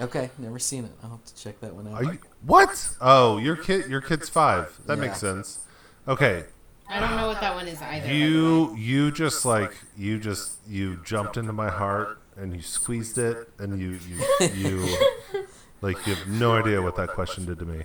[0.00, 0.92] Okay, never seen it.
[1.02, 1.94] I'll have to check that one out.
[1.94, 2.90] Are you what?
[3.00, 4.78] Oh, your kid, your kid's five.
[4.86, 5.04] That Yeah.
[5.06, 5.58] makes sense.
[6.06, 6.44] Okay,
[6.88, 8.06] I don't know what that one is either.
[8.12, 13.48] you you just like you just you jumped into my heart and you squeezed it
[13.58, 14.96] and you you you
[15.80, 17.82] like you have no idea what that question did to me.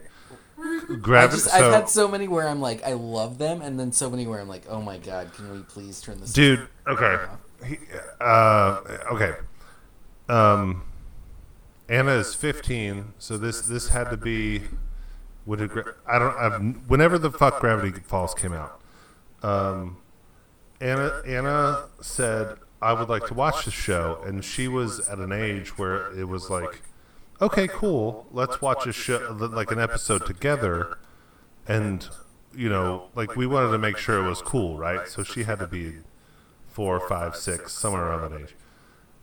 [0.59, 1.37] I Gravity.
[1.41, 4.09] just, So, I've had so many where I'm like, I love them, and then so
[4.09, 6.31] many where I'm like, oh my god, can we please turn this?
[6.33, 6.67] dude.
[6.87, 7.17] Okay.
[7.65, 7.77] He,
[8.21, 8.79] uh,
[9.11, 9.33] okay.
[10.29, 10.83] Um,
[11.89, 14.61] Anna is 15, so this this had to be.
[15.45, 15.69] Would it?
[15.71, 16.37] gra- I don't.
[16.37, 18.79] I've, whenever the fuck Gravity Falls came out,
[19.41, 19.97] um,
[20.79, 25.31] Anna Anna said I would like to watch the show, and she was at an
[25.31, 26.81] age where it was like,
[27.41, 30.97] okay, cool, let's watch a show like an episode together,
[31.65, 32.07] and
[32.53, 35.07] you know, like we wanted to make sure it was cool, right?
[35.07, 35.93] So she had to be
[36.67, 38.55] four, five, six, somewhere around that age.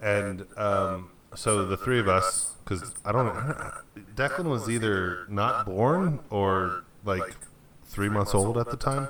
[0.00, 3.72] And um, so the three of us, because I don't, know,
[4.14, 7.36] Declan was either not born or like
[7.84, 9.08] three months old at the time.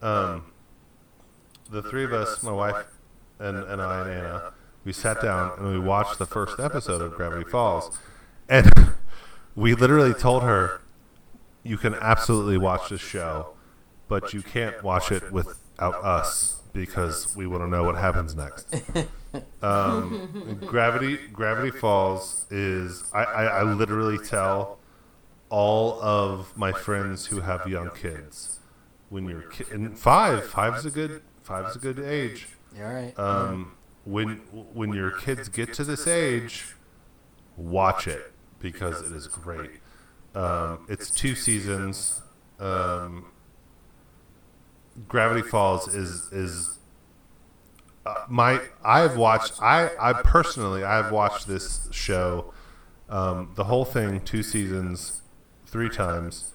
[0.00, 0.52] Um,
[1.70, 2.86] the three of us, my wife
[3.42, 4.52] and, and I and Anna,
[4.84, 7.98] we sat down and we watched the first episode of Gravity Falls.
[8.48, 8.70] And
[9.54, 10.80] we literally told her,
[11.62, 13.54] you can absolutely watch this show,
[14.08, 18.74] but you can't watch it without us because we want to know what happens next.
[19.62, 24.78] Um, Gravity Gravity Falls is I, I, I literally tell
[25.48, 28.60] all of my friends who have young kids
[29.08, 32.48] when you're ki- and five five is a good five is a good age.
[32.78, 33.18] All right.
[33.18, 33.72] Um,
[34.04, 34.38] when
[34.72, 36.74] when your kids get to this age,
[37.56, 39.70] watch it because it is great.
[40.34, 42.22] Um, it's two seasons.
[42.58, 43.26] Um,
[45.08, 46.78] Gravity Falls is is
[48.06, 52.52] uh, my I've watched I I personally I've watched this show
[53.08, 55.22] um, the whole thing two seasons
[55.66, 56.52] three times.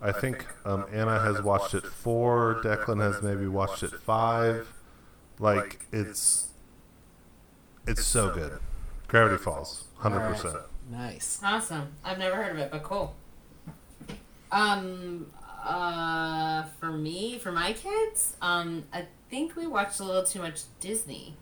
[0.00, 2.60] I think um, Anna has watched it four.
[2.62, 4.72] Declan has maybe watched it five.
[5.38, 6.48] Like it's
[7.86, 8.58] it's so good.
[9.08, 10.56] Gravity Falls, hundred percent.
[10.90, 11.38] nice.
[11.44, 11.88] Awesome.
[12.04, 13.14] I've never heard of it, but cool.
[14.52, 15.26] Um,
[15.64, 20.62] uh, for me, for my kids, um, I think we watched a little too much
[20.80, 21.36] Disney.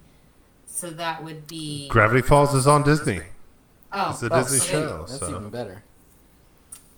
[0.67, 1.89] So that would be.
[1.89, 3.21] Gravity Falls is on Disney.
[3.93, 4.71] Oh, It's a Oh, Disney sweet.
[4.71, 4.99] show.
[5.09, 5.85] That's So even better.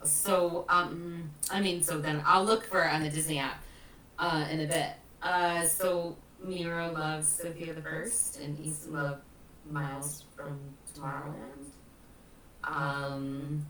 [0.05, 3.63] So, um, I mean, so then I'll look for it on the Disney app
[4.19, 4.91] uh, in a bit.
[5.21, 6.17] Uh, so
[6.47, 9.23] Miro loves Sofia the First, and Easton loved
[9.71, 10.59] Miles from
[10.95, 11.67] Tomorrowland.
[12.65, 13.67] Um,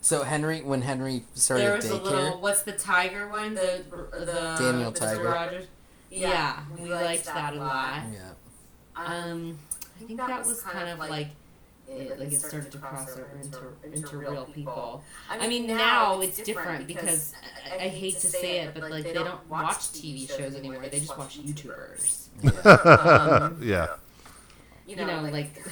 [0.00, 2.40] So Henry, when Henry started there was a little.
[2.40, 3.54] What's the tiger one?
[3.54, 4.98] The the Daniel Mr.
[4.98, 5.22] Tiger.
[5.24, 5.66] Rogers.
[6.10, 8.02] Yeah, we liked that a lot.
[8.12, 8.30] yeah,
[8.96, 9.58] Um,
[9.96, 11.28] I think that was kind of like.
[11.86, 13.58] It, like it started to cross over into,
[13.92, 15.04] into real people.
[15.30, 17.34] I mean, now it's different because
[17.70, 20.82] I, I hate to say it, but like they don't watch TV shows anymore.
[20.90, 22.28] They just watch YouTubers.
[22.42, 23.44] yeah.
[23.44, 23.86] Um, yeah,
[24.86, 25.62] you know, like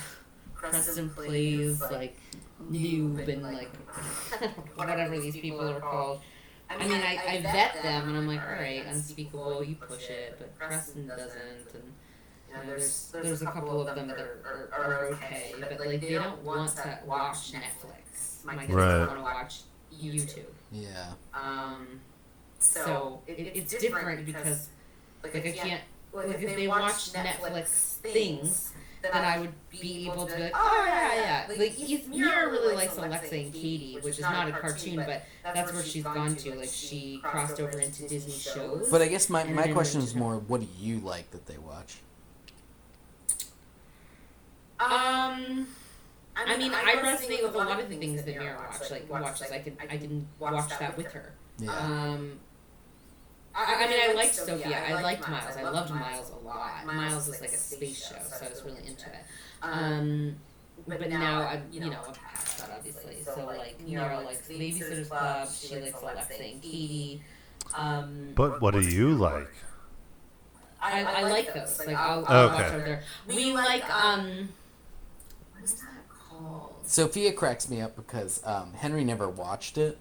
[0.54, 2.16] Preston Plays, like
[2.70, 3.74] Noob, and like
[4.76, 6.20] whatever these people are called.
[6.70, 10.36] I mean, I, I vet them, and I'm like, all right, Unspeakable, you push it,
[10.38, 11.92] but Preston doesn't, and you
[12.52, 16.14] know, there's there's a couple of them that are, are, are okay, but like they
[16.14, 18.44] don't want to watch Netflix.
[18.44, 18.98] My kids Right.
[19.06, 19.60] want to watch
[19.94, 20.44] YouTube.
[20.72, 21.12] yeah.
[21.34, 22.00] Um,
[22.58, 24.68] so it, it's different because
[25.22, 25.82] like I can't
[26.12, 28.72] like if they watch Netflix things,
[29.02, 31.14] then I would be able to be like, oh yeah,
[31.48, 31.54] yeah.
[31.58, 35.72] Like he's, Mira really likes Alexa and Katie, which is not a cartoon, but that's
[35.72, 36.54] where she's gone to.
[36.54, 38.88] Like she crossed over into Disney shows.
[38.90, 41.96] But I guess my, my question is more, what do you like that they watch?
[44.84, 45.66] Um,
[46.34, 49.50] I mean, I resonate with a lot of the things that Mira watch, like watches.
[49.50, 51.32] I could, I didn't watch that with her.
[51.58, 51.70] Yeah.
[51.76, 52.40] Um,
[53.54, 54.82] I, I mean, I liked Sofia.
[54.88, 55.56] I liked Miles.
[55.56, 56.86] I loved Miles a lot.
[56.86, 59.24] Miles is like a space show, so I was really into it.
[59.62, 60.36] Um,
[60.88, 63.22] but now I'm, you know, I'm past that obviously.
[63.24, 65.48] So like, Mira likes Babysitters Club.
[65.52, 67.22] She likes Alexa and Katie.
[67.76, 69.52] Um, But what do you like?
[70.80, 71.78] I, I like those.
[71.86, 72.62] Like I'll, I'll Okay.
[72.62, 73.02] watch over there.
[73.28, 74.48] We like um, what's that called?
[76.84, 79.98] Sofia cracks me up because um, Henry never watched it,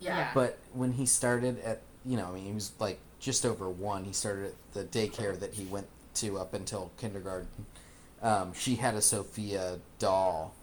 [0.00, 0.30] Yeah.
[0.34, 4.04] but when he started at, you know, I mean, he was like just over one.
[4.04, 7.66] He started at the daycare that he went to up until kindergarten.
[8.22, 10.54] Um, she had a Sofia doll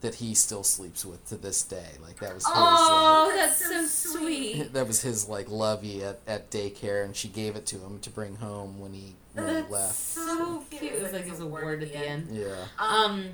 [0.00, 1.88] that he still sleeps with to this day.
[2.02, 2.52] Like that was his.
[2.54, 3.86] Oh, that's so
[4.18, 4.58] sweet.
[4.58, 7.98] Like, that was his like lovey at, at daycare, and she gave it to him
[8.00, 9.94] to bring home when he when he That's left.
[9.94, 10.82] so cute.
[10.94, 12.28] It was like his award at the end.
[12.32, 12.64] Yeah.
[12.78, 13.30] Um,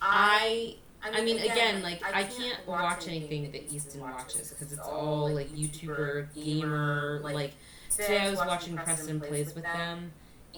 [0.00, 0.76] I.
[1.02, 5.48] I mean, again, like I can't watch anything that Easton watches because it's all like
[5.48, 7.20] YouTuber, gamer.
[7.22, 7.54] Like
[7.88, 10.12] today, I was watching Preston plays with them,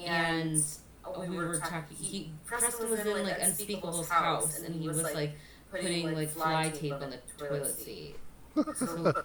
[0.05, 0.63] and
[1.17, 1.97] we were talking.
[1.97, 5.37] He Preston was in like Unspeakable's house, and he was like
[5.71, 8.17] putting like fly tape on the toilet seat.
[8.55, 9.17] So, like,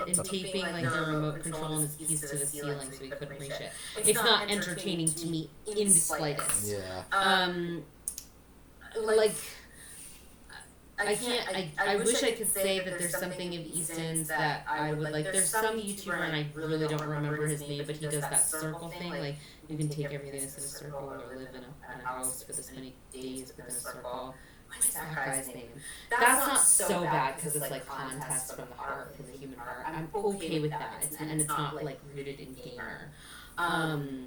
[0.00, 3.10] and, and taping like the remote control and his keys to the ceiling so he
[3.10, 3.70] couldn't reach it.
[3.96, 6.72] It's not entertaining to me in the slightest.
[6.72, 7.04] Yeah.
[7.12, 7.84] Um,
[9.02, 9.34] like,
[10.98, 11.48] I can't.
[11.48, 15.24] I, I wish I could say that there's something in Easton's that I would like.
[15.24, 18.88] There's some YouTuber and I really don't remember his name, but he does that circle
[18.88, 19.10] thing.
[19.10, 19.36] Like
[19.68, 22.42] you can take everything that's in a circle or live in a, in a house
[22.42, 24.34] for this many days within a circle.
[24.68, 25.68] What is that guy's name?
[26.10, 29.84] That's not so bad because it's like contests from the heart, from the human heart.
[29.86, 33.10] I'm okay with that, it's, and it's not like rooted in gamer.
[33.56, 34.26] Um,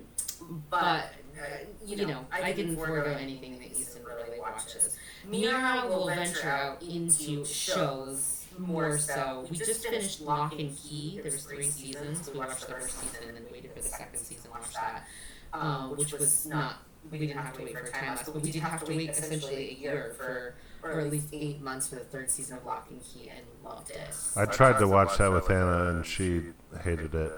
[0.70, 4.98] but uh, you know, I can forego anything that Easton really watches.
[5.30, 9.46] Mira will venture out into shows more so.
[9.50, 11.20] We just finished Locke and Key.
[11.22, 12.30] There was three seasons.
[12.32, 14.50] We watched the first season and then waited for the second season.
[14.52, 15.06] Watched that,
[15.54, 16.78] um, which was not.
[17.12, 19.10] We didn't have to wait for a time lapse, but we did have to wait
[19.12, 22.88] essentially a year for, or at least eight months for the third season of Locke
[22.90, 24.10] and Key, and loved it.
[24.36, 26.42] I tried to watch that with Anna, and she
[26.84, 27.32] hated it.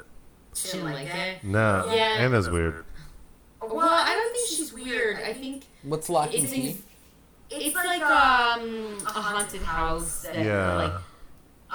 [0.56, 1.43] She didn't like it.
[1.43, 2.16] No, Yeah.
[2.20, 2.84] Anna's weird.
[3.62, 5.18] Well, I don't think she's weird.
[5.18, 6.78] I think What's Lock and it's Key?
[7.51, 10.76] it's like um a haunted house that Yeah.
[10.76, 10.93] like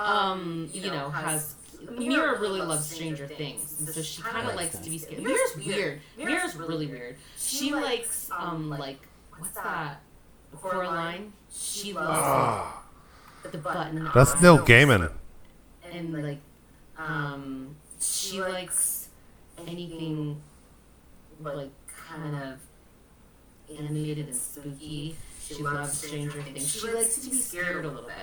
[0.07, 1.55] um you know has
[1.91, 5.23] Mira really loves Stranger Things, and so she kind of likes to be scared.
[5.23, 6.01] Mira's weird.
[6.17, 7.17] Mira's really weird.
[7.37, 9.01] She likes um like
[9.37, 10.01] what's that
[10.63, 11.33] Coraline?
[11.53, 12.83] She loves Ah,
[13.43, 14.09] like, the button.
[14.15, 15.13] that's Neil Gaiman.
[15.93, 16.41] and like
[16.97, 19.09] um she likes
[19.67, 20.41] anything
[21.41, 21.71] like
[22.09, 25.17] kind of animated and spooky.
[25.47, 26.69] She loves Stranger Things.
[26.69, 28.15] She likes to be scared a little bit.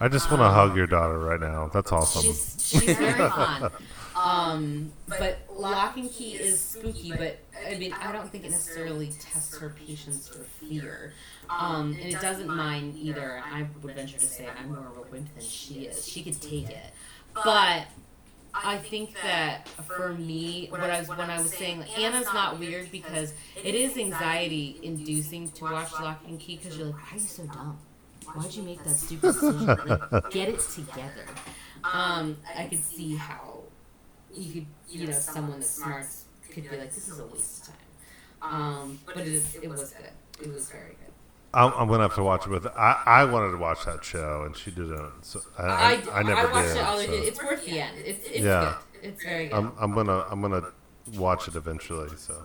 [0.00, 1.68] I just want to hug your daughter right now.
[1.72, 2.22] That's awesome.
[2.22, 3.70] She's she's very fun.
[4.14, 9.12] Um, but Locke and Key is spooky, but I mean I don't think it necessarily
[9.18, 11.14] tests her patience for fear.
[11.50, 13.42] Um, and it doesn't mind either.
[13.44, 16.06] I would venture to say I'm more of a wimp than she is.
[16.06, 16.92] She could take it,
[17.34, 17.86] but
[18.64, 22.58] I think that for me, what I was when I was saying like, Anna's not
[22.58, 23.32] weird because
[23.62, 27.20] it is anxiety inducing to watch Locke and Key because you're like, why are you
[27.20, 27.78] so dumb?
[28.34, 29.66] Why'd you make that stupid decision?
[29.66, 31.24] Like, get it together.
[31.84, 33.60] Um, I could see how
[34.34, 36.06] you could, you know, someone that's smart
[36.50, 38.52] could be like, this is a waste of time.
[38.52, 40.46] Um, but it is, it was good.
[40.46, 41.07] It was very good.
[41.54, 42.66] I'm, I'm gonna have to watch it with.
[42.66, 45.12] I, I wanted to watch that show, and she didn't.
[45.24, 46.76] So I, I, I never I watched did.
[46.76, 47.12] it all so.
[47.12, 47.96] It's worth the end.
[48.04, 48.76] It's, it's Yeah.
[48.92, 49.10] good.
[49.10, 49.54] It's very good.
[49.56, 50.62] I'm, I'm gonna I'm gonna
[51.16, 52.10] watch it eventually.
[52.16, 52.44] So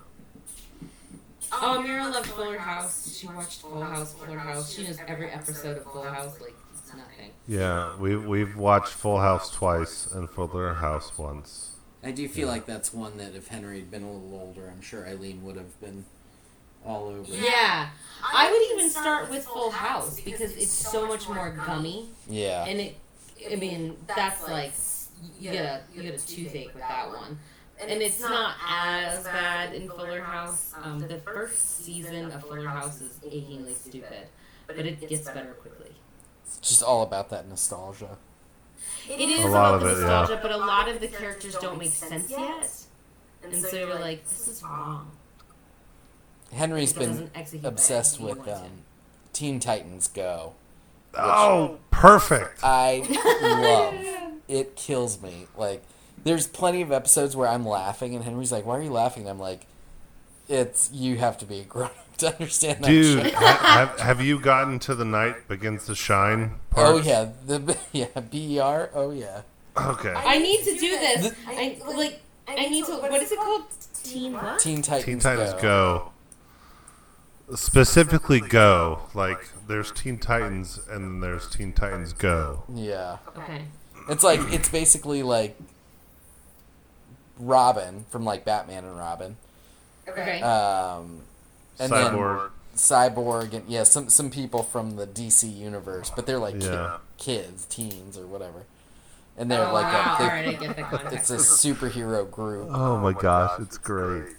[1.52, 3.16] Oh, Mira loved Fuller House.
[3.16, 4.74] She watched Full House, Fuller House.
[4.74, 7.32] She knows every episode of Full House like it's nothing.
[7.48, 11.72] yeah, we we've watched Full House twice and Fuller House once.
[12.04, 14.82] I do feel like that's one that if Henry had been a little older, I'm
[14.82, 16.06] sure Eileen would have been
[16.86, 17.22] all over.
[17.22, 17.40] it.
[17.40, 17.90] Yeah,
[18.24, 22.66] I would even start with Full House because it's so much more gummy, Yeah.
[22.66, 22.96] and it.
[23.52, 24.74] I mean, that's like
[25.40, 27.40] you get a you get a toothache with that one.
[27.82, 30.74] And it's not as bad in Fuller House.
[30.82, 34.28] Um, the first season of Fuller House is achingly stupid,
[34.68, 35.92] but it gets better quickly.
[36.46, 38.18] It's just all about that nostalgia.
[39.10, 40.08] It is A lot about the of it, yeah.
[40.08, 42.70] nostalgia, but a lot of the characters don't make sense yet.
[43.44, 45.12] And so you're like, this is wrong.
[46.64, 48.70] Henry's It been doesn't execute the obsessed with want um,
[49.34, 50.54] Teen Titans Go.
[51.14, 52.62] Oh, perfect.
[52.64, 53.04] I
[53.42, 54.78] love it.
[54.78, 55.48] Kills me.
[55.58, 55.84] Like,
[56.24, 59.40] there's plenty of episodes where I'm laughing, and Henry's like, "Why are you laughing?" I'm
[59.40, 59.66] like,
[60.48, 64.00] "It's you have to be a grown up to understand that." Dude, shit." ha- have,
[64.00, 66.56] have you gotten to the night begins to shine?
[66.78, 68.90] Oh yeah, the yeah ber.
[68.94, 69.42] Oh yeah.
[69.76, 70.14] Okay.
[70.16, 71.34] I need to do this.
[71.46, 72.22] I like.
[72.48, 72.94] I need to.
[72.94, 73.66] What is it called?
[74.02, 74.60] Teen what?
[74.60, 75.06] Teen Titans.
[75.06, 75.60] Teen Titans Go.
[75.62, 76.13] Go.
[77.56, 79.02] Specifically, Go.
[79.14, 82.64] Like, there's Teen Titans and then there's Teen Titans Go.
[82.74, 83.64] Yeah, Okay.
[84.10, 85.58] it's like it's basically like
[87.40, 89.38] Robin from like Batman and Robin.
[90.08, 90.42] Okay.
[90.42, 91.22] Um,
[91.80, 92.42] and Cyborg.
[92.42, 96.68] then Cyborg and yeah, some some people from the DC universe, but they're like ki-
[96.68, 96.98] Yeah.
[97.18, 98.64] kids, teens or whatever,
[99.38, 100.16] and they're oh, like wow.
[100.16, 100.30] a, they- All
[100.82, 102.68] right, the it's a superhero group.
[102.72, 104.36] Oh my gosh, it's great.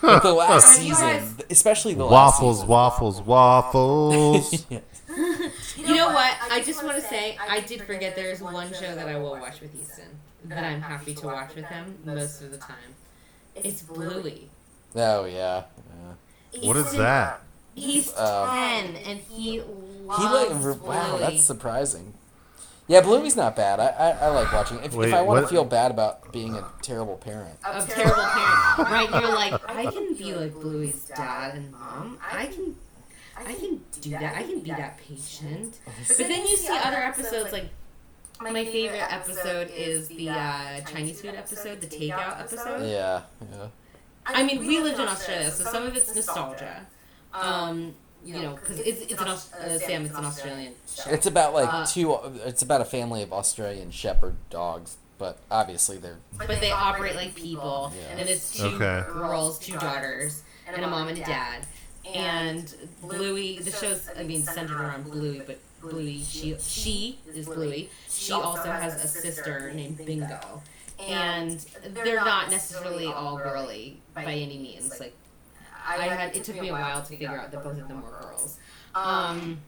[0.00, 4.66] But the last season, especially the Waffles, last waffles, waffles.
[5.80, 5.88] Yeah.
[5.88, 6.36] You know what?
[6.50, 9.60] I just want to say I did forget there's one show that I will watch
[9.60, 10.06] with Easton
[10.44, 12.76] that I'm happy to watch with him most of the time.
[13.56, 14.48] It's Bluey.
[14.94, 15.64] Oh yeah.
[16.52, 16.68] yeah.
[16.68, 17.40] what is that?
[17.74, 19.62] He's Um, ten and he He
[20.04, 22.14] loves like wow, that's surprising.
[22.90, 23.78] Yeah, Bluey's not bad.
[23.78, 24.78] I, I, I like watching.
[24.78, 24.86] it.
[24.86, 28.16] If, Wait, if I want to feel bad about being a terrible parent, a terrible
[28.16, 29.08] parent, right?
[29.08, 32.18] You're like, I can be like Bluey's dad and mom.
[32.20, 32.74] I can,
[33.36, 34.36] I can do that.
[34.36, 35.78] I can be that patient.
[36.08, 37.70] But then you see other episodes like.
[38.42, 42.88] My favorite episode is the uh, Chinese food episode, the takeout episode.
[42.90, 43.66] yeah, yeah.
[44.24, 46.86] I mean, we lived in Australia, so some of it's nostalgia.
[47.34, 47.94] Um,
[48.24, 51.10] you know, because it's it's an Aus- uh, Sam, it's an Australian show.
[51.10, 52.14] It's about like Uh, two.
[52.44, 57.34] It's about a family of Australian Shepherd dogs, but obviously they're but they operate like
[57.34, 58.18] people, Yeah.
[58.18, 59.04] and it's two Okay.
[59.10, 61.66] girls, two daughters, and a mom and a dad.
[62.14, 67.90] And Bluey, the show's I mean centered around Bluey, but Bluey, she she is Bluey.
[68.10, 70.62] She also has a sister named Bingo,
[70.98, 71.60] and
[71.94, 74.98] they're not necessarily all girly by any means.
[75.00, 75.14] Like
[75.86, 78.10] I had, it took me a while to figure out that both of them were
[78.10, 78.58] girls.
[78.94, 79.58] Um,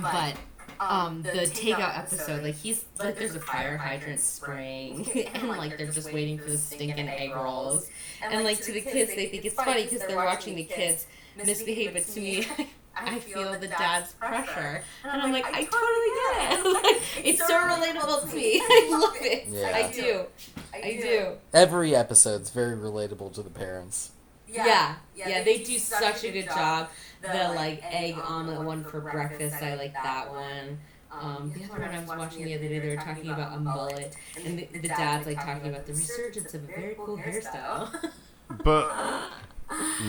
[0.00, 0.36] but
[0.80, 5.86] um, the takeout episode, like he's like, there's a fire hydrant spraying, and like they're
[5.86, 7.88] just waiting for the stinking egg rolls,
[8.22, 11.06] and like to the kids, they think it's funny because they're watching the kids
[11.36, 12.46] misbehave, but to me.
[12.98, 16.82] I feel the dad's pressure, and I'm like, I totally get it.
[16.82, 18.58] Like, it's so relatable to me.
[18.58, 19.48] I love it.
[19.50, 19.70] Yeah.
[19.74, 20.24] I do.
[20.72, 21.32] I do.
[21.52, 24.12] every episode's very relatable to the parents.
[24.48, 26.88] Yeah, yeah, they do such a good job.
[27.22, 30.78] The like egg omelet one for breakfast, I like that one.
[31.10, 33.60] Um, the other one I was watching the other day, they were talking about a
[33.60, 34.14] mullet,
[34.44, 38.10] and the, the dad's like talking about the resurgence of a very cool hairstyle.
[38.62, 38.92] But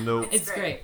[0.04, 0.30] nope.
[0.32, 0.82] it's great.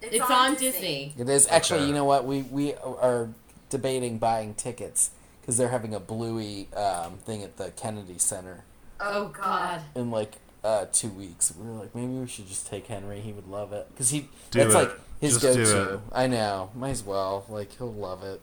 [0.00, 1.14] It's on Disney.
[1.18, 1.80] It is actually.
[1.80, 1.88] Okay.
[1.88, 2.24] You know what?
[2.24, 3.28] We we are
[3.70, 5.10] debating buying tickets
[5.40, 8.62] because they're having a Bluey um, thing at the Kennedy Center
[9.00, 9.80] Oh God.
[9.96, 11.54] in like uh, two weeks.
[11.56, 13.20] We were like, maybe we should just take Henry.
[13.20, 14.28] He would love it because he.
[14.50, 14.78] Do that's it.
[14.78, 14.90] like
[15.20, 16.00] his Just go-to.
[16.12, 16.70] I know.
[16.74, 17.46] Might as well.
[17.48, 18.40] Like he'll love it.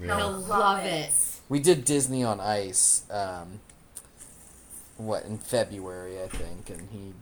[0.00, 0.16] Yeah.
[0.16, 1.12] He'll love it.
[1.48, 3.02] We did Disney on Ice.
[3.10, 3.60] Um,
[4.96, 7.12] what in February, I think, and he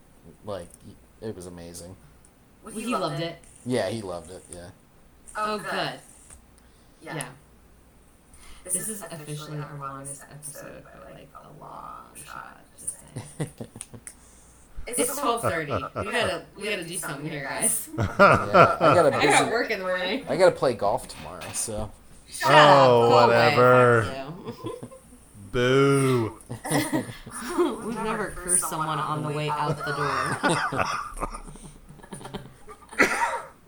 [0.44, 0.68] like
[1.22, 1.96] it was amazing.
[2.72, 3.38] He loved it.
[3.64, 4.44] Yeah, he loved it.
[4.52, 4.68] Yeah.
[5.36, 5.98] Oh, good.
[7.00, 7.24] Yeah.
[8.64, 12.60] This is officially our longest episode by like a long shot.
[12.78, 12.96] Just
[13.38, 13.50] saying.
[14.98, 15.72] It's twelve thirty.
[15.72, 17.88] We gotta we gotta do something here, guys.
[17.98, 18.04] yeah.
[18.08, 19.50] I got a I got busy.
[19.50, 20.24] work in the morning.
[20.28, 21.90] I got to play golf tomorrow, so
[22.28, 24.32] Shut Oh, up, whatever.
[25.52, 26.38] Boo.
[27.84, 30.84] We've never cursed someone on the way out the door.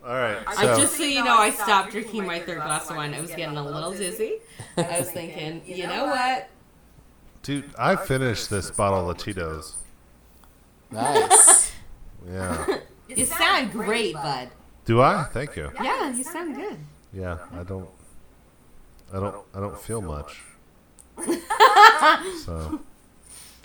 [0.06, 0.38] All right.
[0.46, 3.14] I So, just so you know, I stopped drinking my third glass of wine.
[3.14, 4.38] I was getting a little dizzy.
[4.76, 6.48] I was thinking, you know what?
[7.42, 9.76] dude, I finished this bottle of Tito's.
[10.94, 11.72] Nice.
[12.26, 12.78] Yeah.
[13.06, 14.48] You sound great, bud.
[14.86, 15.24] Do I?
[15.24, 15.70] Thank you.
[15.82, 16.78] Yeah, you sound good.
[17.12, 17.88] Yeah, I don't.
[19.12, 19.36] I don't.
[19.54, 20.40] I don't feel much.
[22.44, 22.80] So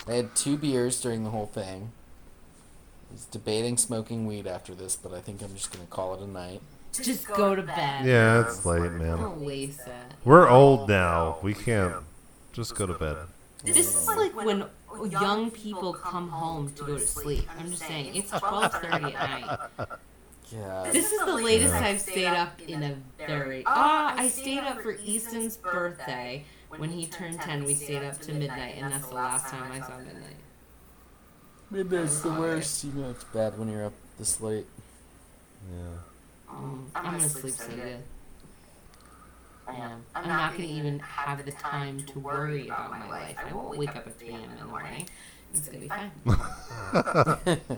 [0.07, 1.91] I had two beers during the whole thing.
[3.10, 6.22] I was debating smoking weed after this, but I think I'm just gonna call it
[6.22, 6.61] a night.
[6.93, 8.06] Just go to bed.
[8.06, 9.18] yeah, it's late, man.
[9.18, 10.14] Don't waste it.
[10.26, 11.38] We're old now.
[11.41, 11.95] We can't
[12.53, 13.18] just go to bed.
[13.64, 14.65] This is like when
[15.10, 17.48] young people come home to go to sleep.
[17.57, 19.88] I'm just saying, it's 12:30 at night.
[20.52, 20.90] Yeah.
[20.91, 23.64] This is the latest I've stayed up in a very.
[23.66, 26.44] Ah, I stayed up for Easton's birthday.
[26.78, 29.80] When he turned 10, we stayed up to midnight, and that's the last time I
[29.86, 30.38] saw midnight.
[31.72, 32.84] Midnight's the worst.
[32.84, 34.66] You know it's bad when you're up this late.
[35.72, 35.78] Yeah.
[36.49, 37.99] Um, I'm gonna sleep so good.
[39.69, 40.03] I am.
[40.15, 43.37] I'm not gonna even have the time to worry about my life.
[43.47, 44.49] I won't wake up at 3 a.m.
[44.51, 45.07] in the morning.
[45.53, 46.11] It's gonna be fine.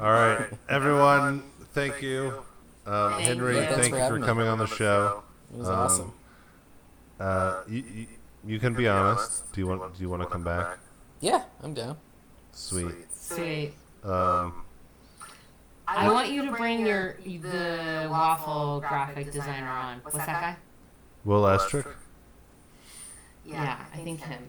[0.00, 1.42] All right, everyone.
[1.74, 2.42] Thank you,
[2.86, 3.54] um, Thank Henry.
[3.56, 3.62] you.
[3.62, 5.22] Thank Thanks you for for coming on the show.
[5.52, 6.12] It was Um, awesome.
[7.18, 8.06] Uh, you, you,
[8.44, 9.52] you can be honest.
[9.52, 10.78] Do you want Do you want to come back?
[11.20, 11.96] Yeah, I'm down.
[12.52, 12.94] Sweet.
[13.16, 13.74] Sweet.
[14.04, 14.61] Um,
[15.96, 20.00] I want you to bring your the waffle graphic designer on.
[20.02, 20.56] What's that guy?
[21.24, 21.86] Will Estrick.
[23.44, 24.42] Yeah, I think him.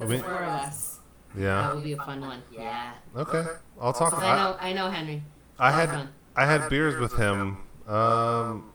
[0.00, 0.98] I mean, Four of us.
[1.36, 1.74] Yeah, that yeah.
[1.74, 2.42] would be a fun one.
[2.50, 2.92] Yeah.
[3.16, 3.44] Okay.
[3.80, 4.12] I'll talk.
[4.12, 5.22] 'Cause I know I know Henry.
[5.58, 6.08] I Have had fun.
[6.36, 8.72] I had beers with him um,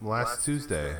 [0.00, 0.96] last Tuesday,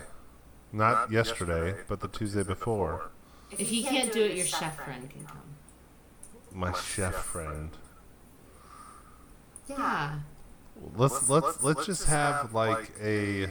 [0.73, 3.11] not yesterday, but the Tuesday before.
[3.51, 5.43] If he can't do it, your chef friend can come.
[6.53, 7.71] My chef friend.
[9.71, 10.19] Yeah.
[10.97, 13.49] Let's let's let's just have like a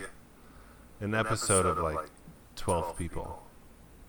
[1.00, 2.10] an episode of like
[2.56, 3.44] twelve people.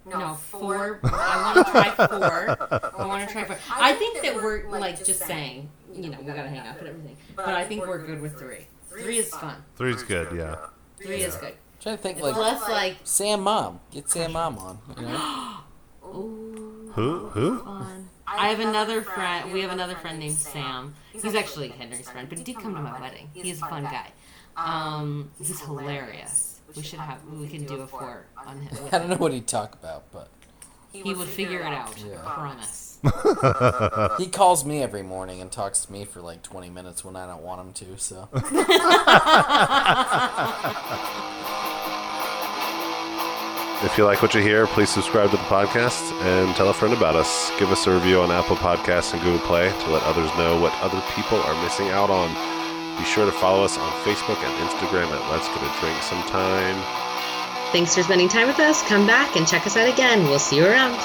[0.07, 1.01] No, four.
[1.05, 3.01] I want to try four.
[3.01, 3.59] I want to try four.
[3.71, 7.17] I think that we're like just saying, you know, we gotta hang up and everything.
[7.37, 8.67] But I think we're good with three.
[8.89, 9.63] Three is fun.
[9.77, 10.57] Three's good, yeah.
[11.01, 11.55] Three is good.
[11.81, 13.81] trying to think like less like, Sam Mom.
[13.91, 14.79] Get Sam Mom on.
[14.99, 15.57] You know?
[16.05, 17.65] ooh, Who who?
[17.65, 18.10] fun.
[18.33, 19.53] I have another friend.
[19.53, 20.95] We have another friend named Sam.
[21.13, 23.31] He's actually Henry's friend, but he did come to my wedding.
[23.35, 24.13] He's a fun guy.
[24.57, 26.61] Um, he's hilarious.
[26.77, 27.25] We should have.
[27.27, 28.79] We can do a four on him.
[28.93, 30.29] I don't know what he'd talk about, but
[30.93, 31.97] He would figure it out.
[31.99, 32.19] Yeah.
[32.25, 32.99] Promise.
[34.19, 37.27] he calls me every morning and talks to me for like 20 minutes when I
[37.27, 37.99] don't want him to.
[37.99, 38.29] So
[43.83, 46.93] If you like what you hear, please subscribe to the podcast and tell a friend
[46.93, 47.51] about us.
[47.59, 50.75] Give us a review on Apple Podcasts and Google Play to let others know what
[50.83, 52.29] other people are missing out on.
[52.99, 56.77] Be sure to follow us on Facebook and Instagram at Let's Get a Drink Sometime.
[57.73, 58.83] Thanks for spending time with us.
[58.83, 60.25] Come back and check us out again.
[60.25, 60.99] We'll see you around.